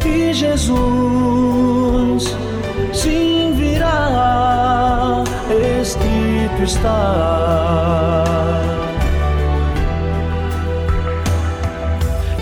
e 0.05 0.31
Jesus 0.31 2.38
sim 2.93 3.53
virá, 3.55 5.23
escrito 5.81 6.63
está. 6.63 7.15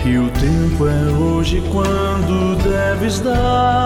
E 0.04 0.18
o 0.18 0.28
tempo 0.32 0.86
é 0.86 1.10
hoje 1.10 1.62
quando 1.72 2.62
deves 2.62 3.20
dar 3.20 3.77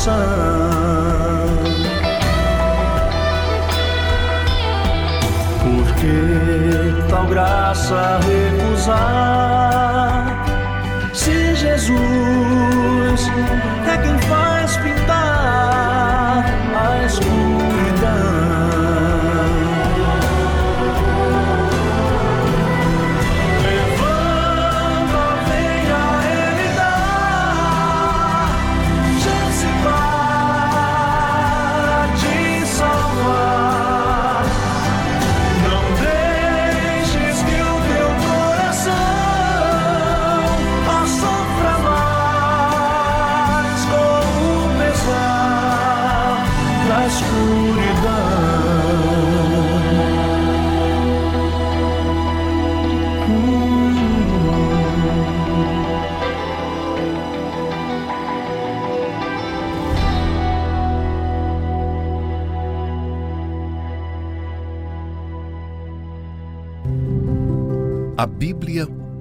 salvação. 0.00 0.30
Porque 5.62 7.10
tal 7.10 7.26
graça 7.26 8.18
recusar 8.26 9.49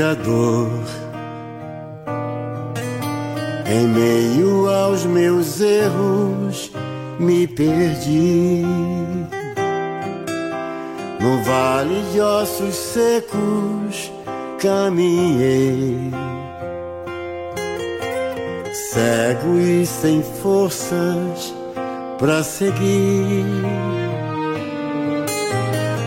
Pecador. 0.00 0.70
Em 3.66 3.86
meio 3.86 4.68
aos 4.68 5.04
meus 5.04 5.60
erros, 5.60 6.72
me 7.18 7.46
perdi. 7.46 8.64
No 11.20 11.44
vale 11.44 12.02
de 12.12 12.20
ossos 12.20 12.74
secos, 12.74 14.10
caminhei. 14.58 16.10
Cego 18.72 19.58
e 19.58 19.84
sem 19.84 20.22
forças 20.42 21.54
para 22.18 22.42
seguir 22.42 23.44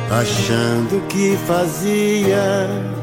achando 0.10 1.02
que 1.08 1.38
fazia 1.48 3.03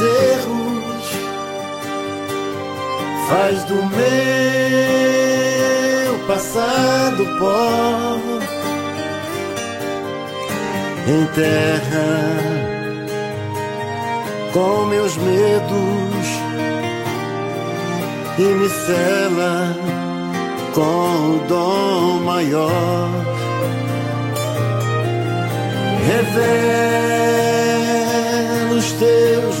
erros, 0.00 1.04
faz 3.28 3.64
do 3.64 3.74
meu 3.74 4.10
passado 6.26 7.26
pó, 7.38 8.18
enterra 11.06 12.60
com 14.52 14.84
meus 14.86 15.16
medos 15.16 16.10
e 18.38 18.42
me 18.42 18.68
cela 18.68 19.76
com 20.74 21.36
o 21.36 21.44
dom 21.46 22.20
maior. 22.24 23.10
Revela 26.06 26.80
os 28.74 28.92
teus 28.92 29.60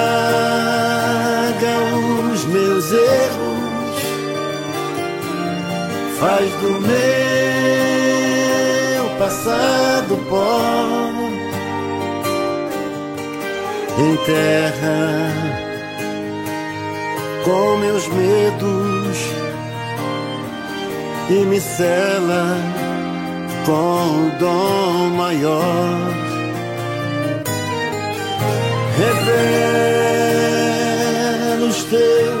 erros, 3.11 3.97
faz 6.19 6.51
do 6.61 6.71
meu 6.81 7.01
passado 9.19 10.17
pó, 10.29 10.59
enterra 13.97 15.61
com 17.43 17.77
meus 17.77 18.07
medos. 18.07 19.17
E 21.29 21.45
me 21.45 21.61
cela 21.61 22.57
com 23.65 24.27
o 24.27 24.31
dom 24.37 25.11
maior. 25.15 26.11
Revela 28.97 30.05
os 31.67 31.83
teus 31.85 32.40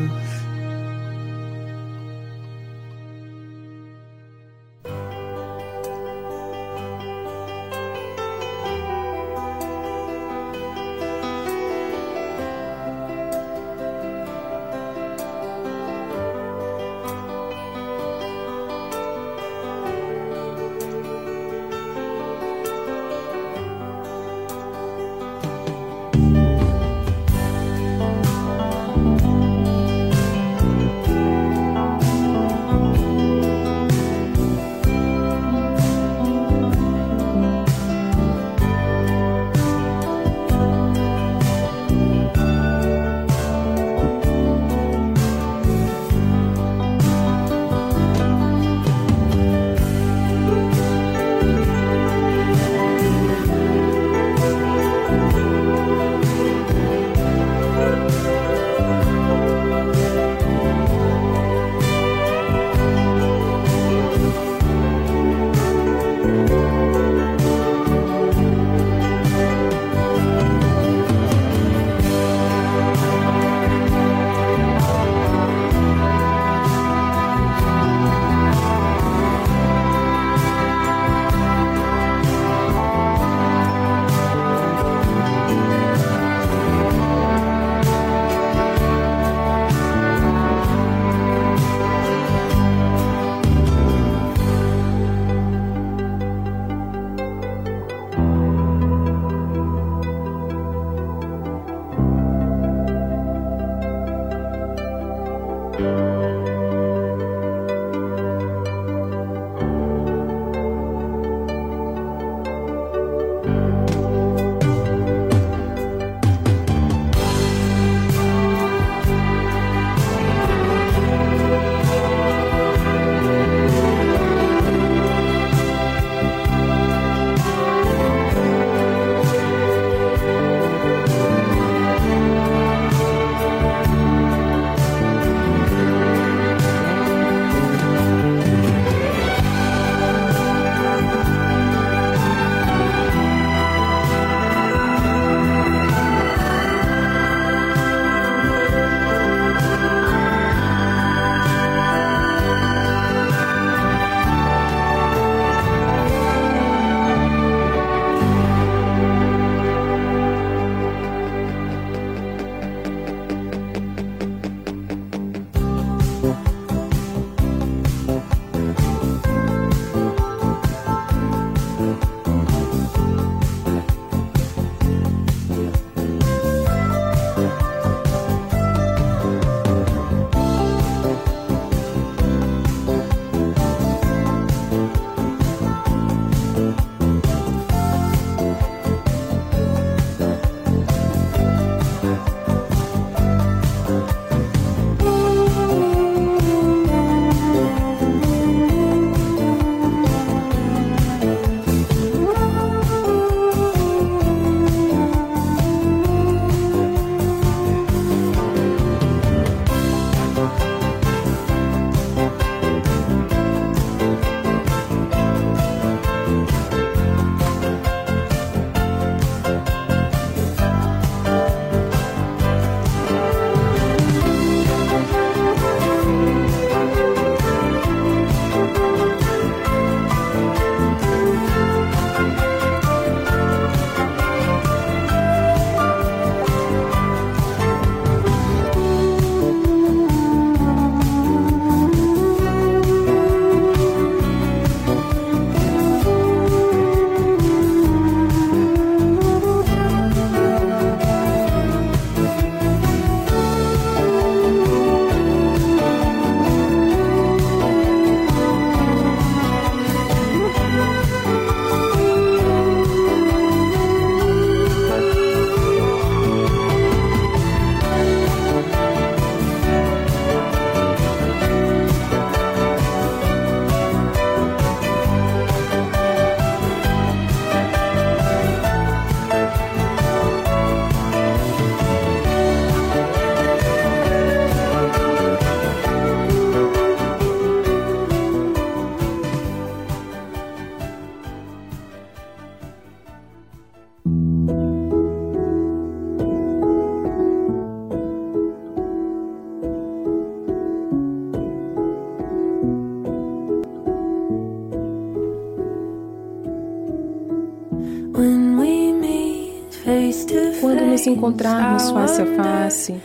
Encontrarmos 311.21 311.91
face 311.91 312.19
a 312.19 312.25
face, 312.25 312.95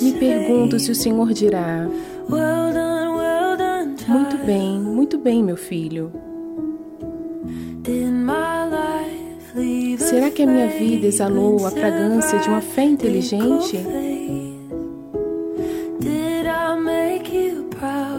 me 0.00 0.12
pergunto 0.18 0.78
se 0.78 0.90
o 0.90 0.94
Senhor 0.94 1.34
dirá: 1.34 1.86
Muito 4.08 4.38
bem, 4.46 4.80
muito 4.80 5.18
bem, 5.18 5.44
meu 5.44 5.56
filho. 5.56 6.10
Será 9.98 10.30
que 10.30 10.42
a 10.42 10.46
minha 10.46 10.68
vida 10.68 11.06
exalou 11.06 11.66
a 11.66 11.70
fragrância 11.70 12.38
de 12.38 12.48
uma 12.48 12.62
fé 12.62 12.84
inteligente? 12.84 13.78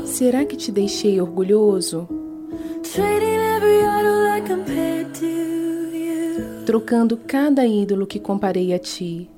Será 0.05 0.45
que 0.45 0.55
te 0.55 0.71
deixei 0.71 1.19
orgulhoso? 1.19 2.20
Trocando 6.71 7.17
cada 7.27 7.65
ídolo 7.67 8.07
que 8.07 8.17
comparei 8.17 8.73
a 8.73 8.79
ti. 8.79 9.29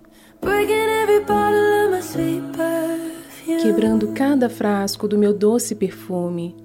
Quebrando 3.59 4.09
cada 4.09 4.47
frasco 4.51 5.07
do 5.07 5.17
meu 5.17 5.33
doce 5.33 5.73
perfume. 5.73 6.55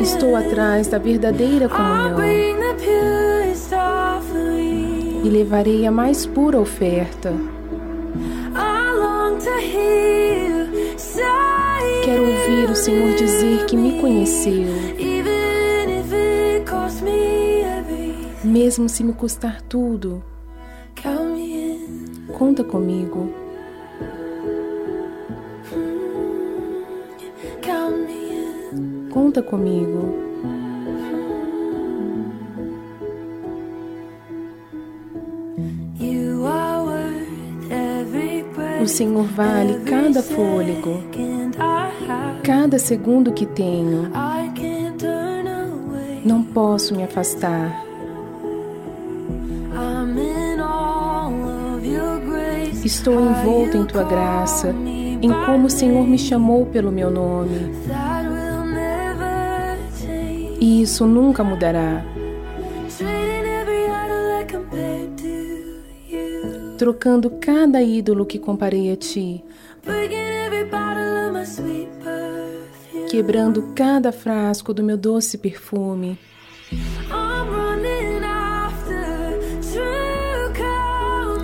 Estou 0.00 0.34
atrás 0.34 0.88
da 0.88 0.96
verdadeira 0.96 1.68
comunhão 1.68 2.18
e 5.24 5.28
levarei 5.28 5.86
a 5.86 5.90
mais 5.90 6.24
pura 6.24 6.58
oferta. 6.58 7.34
Quero 12.08 12.22
ouvir 12.22 12.70
o 12.70 12.74
Senhor 12.74 13.14
dizer 13.16 13.66
que 13.66 13.76
me 13.76 14.00
conheceu, 14.00 14.64
mesmo 18.42 18.88
se 18.88 19.04
me 19.04 19.12
custar 19.12 19.60
tudo. 19.60 20.24
Conta 22.32 22.64
comigo. 22.64 23.30
Conta 29.10 29.42
comigo. 29.42 30.14
O 38.80 38.86
Senhor 38.86 39.24
vale 39.24 39.80
cada 39.84 40.22
fôlego, 40.22 41.02
cada 42.42 42.78
segundo 42.78 43.32
que 43.32 43.46
tenho. 43.46 44.10
Não 46.24 46.42
posso 46.42 46.94
me 46.94 47.02
afastar. 47.02 47.84
Estou 52.84 53.20
envolto 53.20 53.76
em 53.76 53.84
tua 53.84 54.02
graça, 54.04 54.74
em 55.20 55.30
como 55.44 55.66
o 55.66 55.70
Senhor 55.70 56.06
me 56.06 56.18
chamou 56.18 56.64
pelo 56.66 56.90
meu 56.90 57.10
nome. 57.10 57.70
E 60.60 60.82
isso 60.82 61.06
nunca 61.06 61.44
mudará. 61.44 62.04
Trocando 66.78 67.30
cada 67.40 67.82
ídolo 67.82 68.24
que 68.24 68.38
comparei 68.38 68.92
a 68.92 68.96
ti. 68.96 69.44
Quebrando 73.10 73.72
cada 73.74 74.12
frasco 74.12 74.74
do 74.74 74.82
meu 74.82 74.96
doce 74.96 75.38
perfume. 75.38 76.18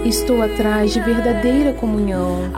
Estou 0.05 0.43
atrás 0.43 0.93
de 0.93 1.01
verdadeira 1.01 1.73
comunhão. 1.73 2.53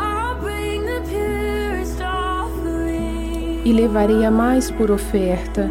E 3.64 3.72
levarei 3.72 4.24
a 4.24 4.30
mais 4.30 4.72
por 4.72 4.90
oferta. 4.90 5.70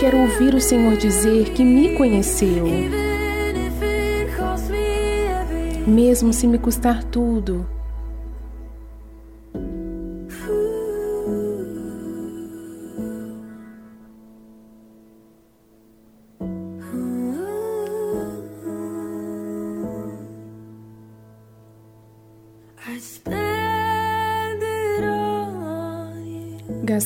Quero 0.00 0.18
ouvir 0.18 0.54
o 0.54 0.60
Senhor 0.60 0.96
dizer 0.96 1.50
que 1.50 1.64
me 1.64 1.94
conheceu, 1.96 2.66
mesmo 5.86 6.32
se 6.32 6.46
me 6.46 6.56
custar 6.56 7.04
tudo. 7.04 7.77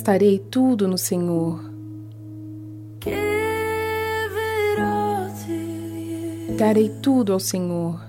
Gastarei 0.02 0.40
tudo 0.40 0.88
no 0.88 0.98
Senhor. 0.98 1.62
Darei 6.58 6.88
tudo 7.00 7.32
ao 7.32 7.38
Senhor. 7.38 8.00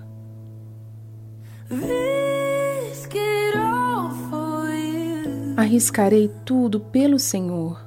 Arriscarei 5.55 6.31
tudo 6.43 6.79
pelo 6.79 7.19
Senhor. 7.19 7.79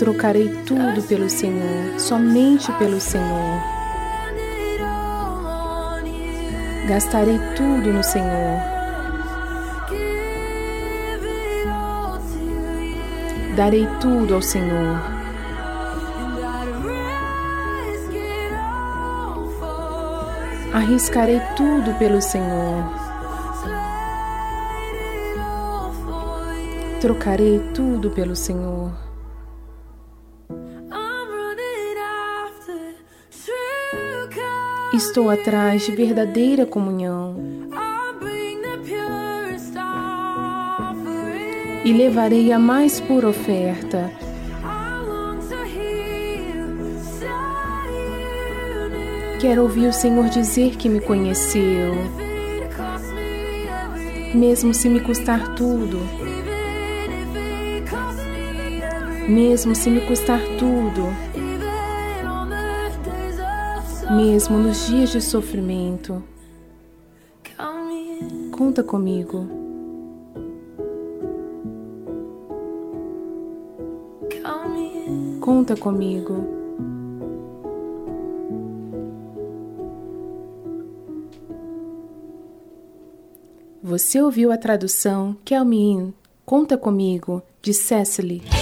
Trocarei 0.00 0.48
tudo 0.64 1.02
pelo 1.06 1.30
Senhor, 1.30 2.00
somente 2.00 2.72
pelo 2.72 3.00
Senhor. 3.00 3.62
Gastarei 6.88 7.38
tudo 7.54 7.92
no 7.92 8.02
Senhor. 8.02 8.55
Darei 13.56 13.86
tudo 14.02 14.34
ao 14.34 14.42
Senhor. 14.42 15.00
Arriscarei 20.74 21.40
tudo 21.56 21.94
pelo 21.98 22.20
Senhor. 22.20 22.84
Trocarei 27.00 27.60
tudo 27.72 28.10
pelo 28.10 28.36
Senhor. 28.36 28.92
Estou 34.92 35.30
atrás 35.30 35.86
de 35.86 35.92
verdadeira 35.92 36.66
comunhão. 36.66 37.55
E 41.86 41.92
levarei 41.92 42.50
a 42.50 42.58
mais 42.58 42.98
pura 43.00 43.28
oferta. 43.28 44.10
Quero 49.40 49.62
ouvir 49.62 49.86
o 49.86 49.92
Senhor 49.92 50.28
dizer 50.28 50.74
que 50.74 50.88
me 50.88 50.98
conheceu, 50.98 51.94
mesmo 54.34 54.74
se 54.74 54.88
me 54.88 54.98
custar 54.98 55.54
tudo. 55.54 56.00
Mesmo 59.28 59.72
se 59.76 59.88
me 59.88 60.00
custar 60.00 60.40
tudo. 60.58 61.14
Mesmo 64.10 64.58
nos 64.58 64.88
dias 64.88 65.10
de 65.10 65.20
sofrimento. 65.20 66.20
Conta 68.50 68.82
comigo. 68.82 69.65
Conta 75.66 75.80
comigo. 75.80 76.46
Você 83.82 84.22
ouviu 84.22 84.52
a 84.52 84.56
tradução 84.56 85.36
Kelmin, 85.44 86.14
Conta 86.44 86.78
Comigo, 86.78 87.42
de 87.60 87.74
Cecily. 87.74 88.55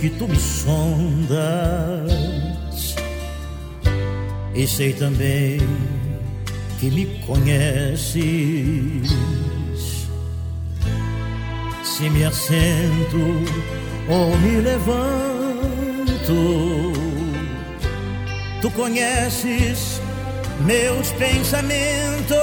Que 0.00 0.10
tu 0.10 0.28
me 0.28 0.36
sondas 0.36 2.10
e 4.54 4.66
sei 4.66 4.92
também 4.92 5.58
que 6.78 6.90
me 6.90 7.06
conheces. 7.26 8.14
Se 11.82 12.10
me 12.10 12.24
assento 12.24 13.18
ou 14.08 14.36
me 14.38 14.60
levanto, 14.60 14.92
tu 18.60 18.70
conheces 18.70 20.00
meus 20.66 21.10
pensamentos. 21.12 22.36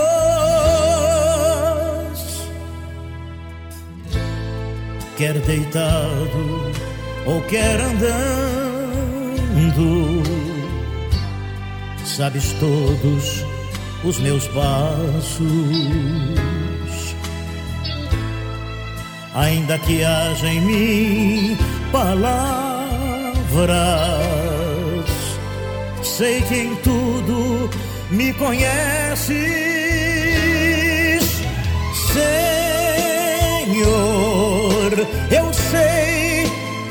Quer 5.18 5.40
deitado 5.42 6.72
ou 7.26 7.42
quer 7.44 7.80
andando, 7.80 8.22
sabes 12.06 12.54
todos 12.60 13.46
os 14.04 14.20
meus 14.20 14.48
passos. 14.48 15.42
Ainda 19.34 19.80
que 19.80 20.04
haja 20.04 20.48
em 20.48 20.60
mim 20.62 21.58
palavras, 21.92 22.52
sei 26.04 26.42
que 26.42 26.56
em 26.56 26.76
tudo 26.78 27.70
me 28.10 28.34
conheces, 28.34 29.32
Senhor. 32.14 32.32
Eu 35.32 35.54
sei 35.54 36.11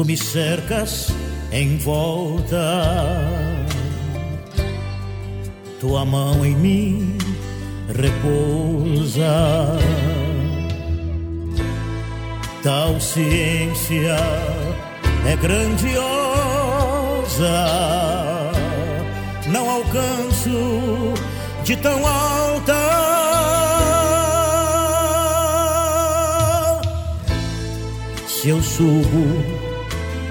Tu 0.00 0.04
me 0.06 0.16
cercas 0.16 1.08
em 1.52 1.76
volta, 1.76 2.56
tua 5.78 6.06
mão 6.06 6.42
em 6.42 6.56
mim 6.56 7.18
repousa. 7.94 9.78
Tal 12.62 12.98
ciência 12.98 14.16
é 15.26 15.36
grandiosa, 15.36 16.00
não 19.48 19.68
alcanço 19.68 21.12
de 21.62 21.76
tão 21.76 22.06
alta. 22.06 22.74
Se 28.26 28.48
eu 28.48 28.62
subo 28.62 29.49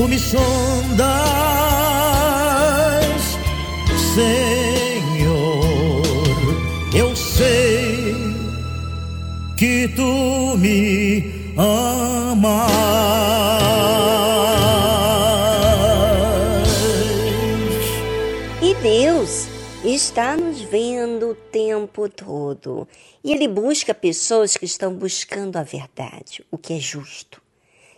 tu 0.00 0.08
me 0.08 0.18
sondas, 0.18 1.04
Senhor. 4.14 6.02
Eu 6.96 7.14
sei 7.14 8.14
que 9.58 9.88
tu 9.88 10.56
me 10.56 11.52
amas. 11.54 12.70
E 18.62 18.74
Deus 18.76 19.48
está 19.84 20.34
nos 20.34 20.62
vendo 20.62 21.32
o 21.32 21.34
tempo 21.34 22.08
todo. 22.08 22.88
E 23.22 23.34
Ele 23.34 23.46
busca 23.46 23.92
pessoas 23.92 24.56
que 24.56 24.64
estão 24.64 24.94
buscando 24.94 25.58
a 25.58 25.62
verdade, 25.62 26.42
o 26.50 26.56
que 26.56 26.72
é 26.72 26.80
justo. 26.80 27.49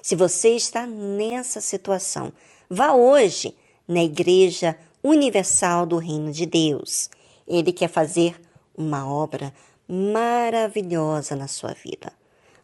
Se 0.02 0.16
você 0.16 0.56
está 0.56 0.84
nessa 0.84 1.60
situação, 1.60 2.32
vá 2.68 2.92
hoje 2.92 3.56
na 3.86 4.02
Igreja 4.02 4.76
Universal 5.00 5.86
do 5.86 5.96
Reino 5.96 6.32
de 6.32 6.44
Deus. 6.44 7.08
Ele 7.46 7.72
quer 7.72 7.88
fazer 7.88 8.34
uma 8.76 9.08
obra 9.08 9.54
maravilhosa 9.86 11.36
na 11.36 11.46
sua 11.46 11.72
vida. 11.72 12.12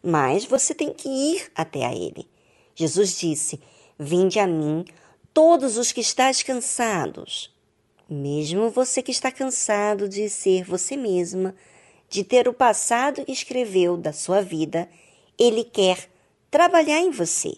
Mas 0.03 0.43
você 0.43 0.75
tem 0.75 0.93
que 0.93 1.07
ir 1.07 1.49
até 1.55 1.85
a 1.85 1.93
Ele. 1.93 2.27
Jesus 2.75 3.17
disse: 3.17 3.61
Vinde 3.97 4.37
a 4.37 4.45
mim, 4.45 4.83
todos 5.33 5.77
os 5.77 5.93
que 5.93 6.01
estáis 6.01 6.43
cansados. 6.43 7.55
Mesmo 8.09 8.69
você 8.69 9.01
que 9.01 9.11
está 9.11 9.31
cansado 9.31 10.09
de 10.09 10.27
ser 10.27 10.65
você 10.65 10.97
mesma, 10.97 11.55
de 12.09 12.21
ter 12.21 12.49
o 12.49 12.53
passado 12.53 13.23
que 13.23 13.31
escreveu 13.31 13.95
da 13.95 14.11
sua 14.11 14.41
vida, 14.41 14.89
Ele 15.37 15.63
quer 15.63 16.09
trabalhar 16.49 16.99
em 16.99 17.11
você. 17.11 17.57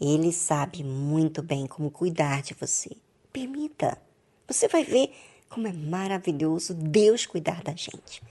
Ele 0.00 0.32
sabe 0.32 0.84
muito 0.84 1.42
bem 1.42 1.66
como 1.66 1.90
cuidar 1.90 2.42
de 2.42 2.54
você. 2.54 2.90
Permita. 3.32 3.98
Você 4.46 4.68
vai 4.68 4.84
ver 4.84 5.12
como 5.48 5.66
é 5.66 5.72
maravilhoso 5.72 6.74
Deus 6.74 7.24
cuidar 7.24 7.62
da 7.62 7.72
gente. 7.72 8.22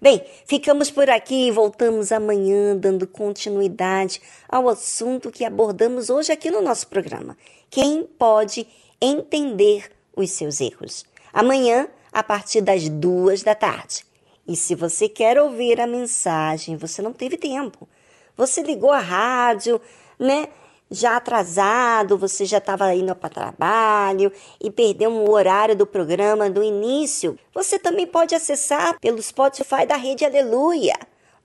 Bem, 0.00 0.22
ficamos 0.44 0.90
por 0.90 1.08
aqui 1.08 1.46
e 1.46 1.50
voltamos 1.50 2.12
amanhã 2.12 2.76
dando 2.76 3.06
continuidade 3.06 4.20
ao 4.48 4.68
assunto 4.68 5.30
que 5.30 5.44
abordamos 5.44 6.10
hoje 6.10 6.30
aqui 6.32 6.50
no 6.50 6.60
nosso 6.60 6.88
programa. 6.88 7.36
Quem 7.70 8.04
pode 8.04 8.66
entender 9.00 9.90
os 10.14 10.30
seus 10.30 10.60
erros? 10.60 11.06
Amanhã, 11.32 11.88
a 12.12 12.22
partir 12.22 12.60
das 12.60 12.88
duas 12.88 13.42
da 13.42 13.54
tarde. 13.54 14.04
E 14.46 14.54
se 14.54 14.74
você 14.74 15.08
quer 15.08 15.38
ouvir 15.40 15.80
a 15.80 15.86
mensagem, 15.86 16.76
você 16.76 17.00
não 17.00 17.12
teve 17.12 17.38
tempo. 17.38 17.88
Você 18.36 18.62
ligou 18.62 18.90
a 18.90 18.98
rádio, 18.98 19.80
né? 20.18 20.48
Já 20.90 21.16
atrasado, 21.16 22.18
você 22.18 22.44
já 22.44 22.58
estava 22.58 22.94
indo 22.94 23.14
para 23.16 23.30
trabalho 23.30 24.30
e 24.60 24.70
perdeu 24.70 25.10
um 25.10 25.28
horário 25.30 25.74
do 25.74 25.86
programa 25.86 26.50
do 26.50 26.62
início. 26.62 27.38
Você 27.54 27.78
também 27.78 28.06
pode 28.06 28.34
acessar 28.34 28.98
pelo 29.00 29.20
Spotify 29.20 29.86
da 29.86 29.96
Rede 29.96 30.24
Aleluia 30.24 30.94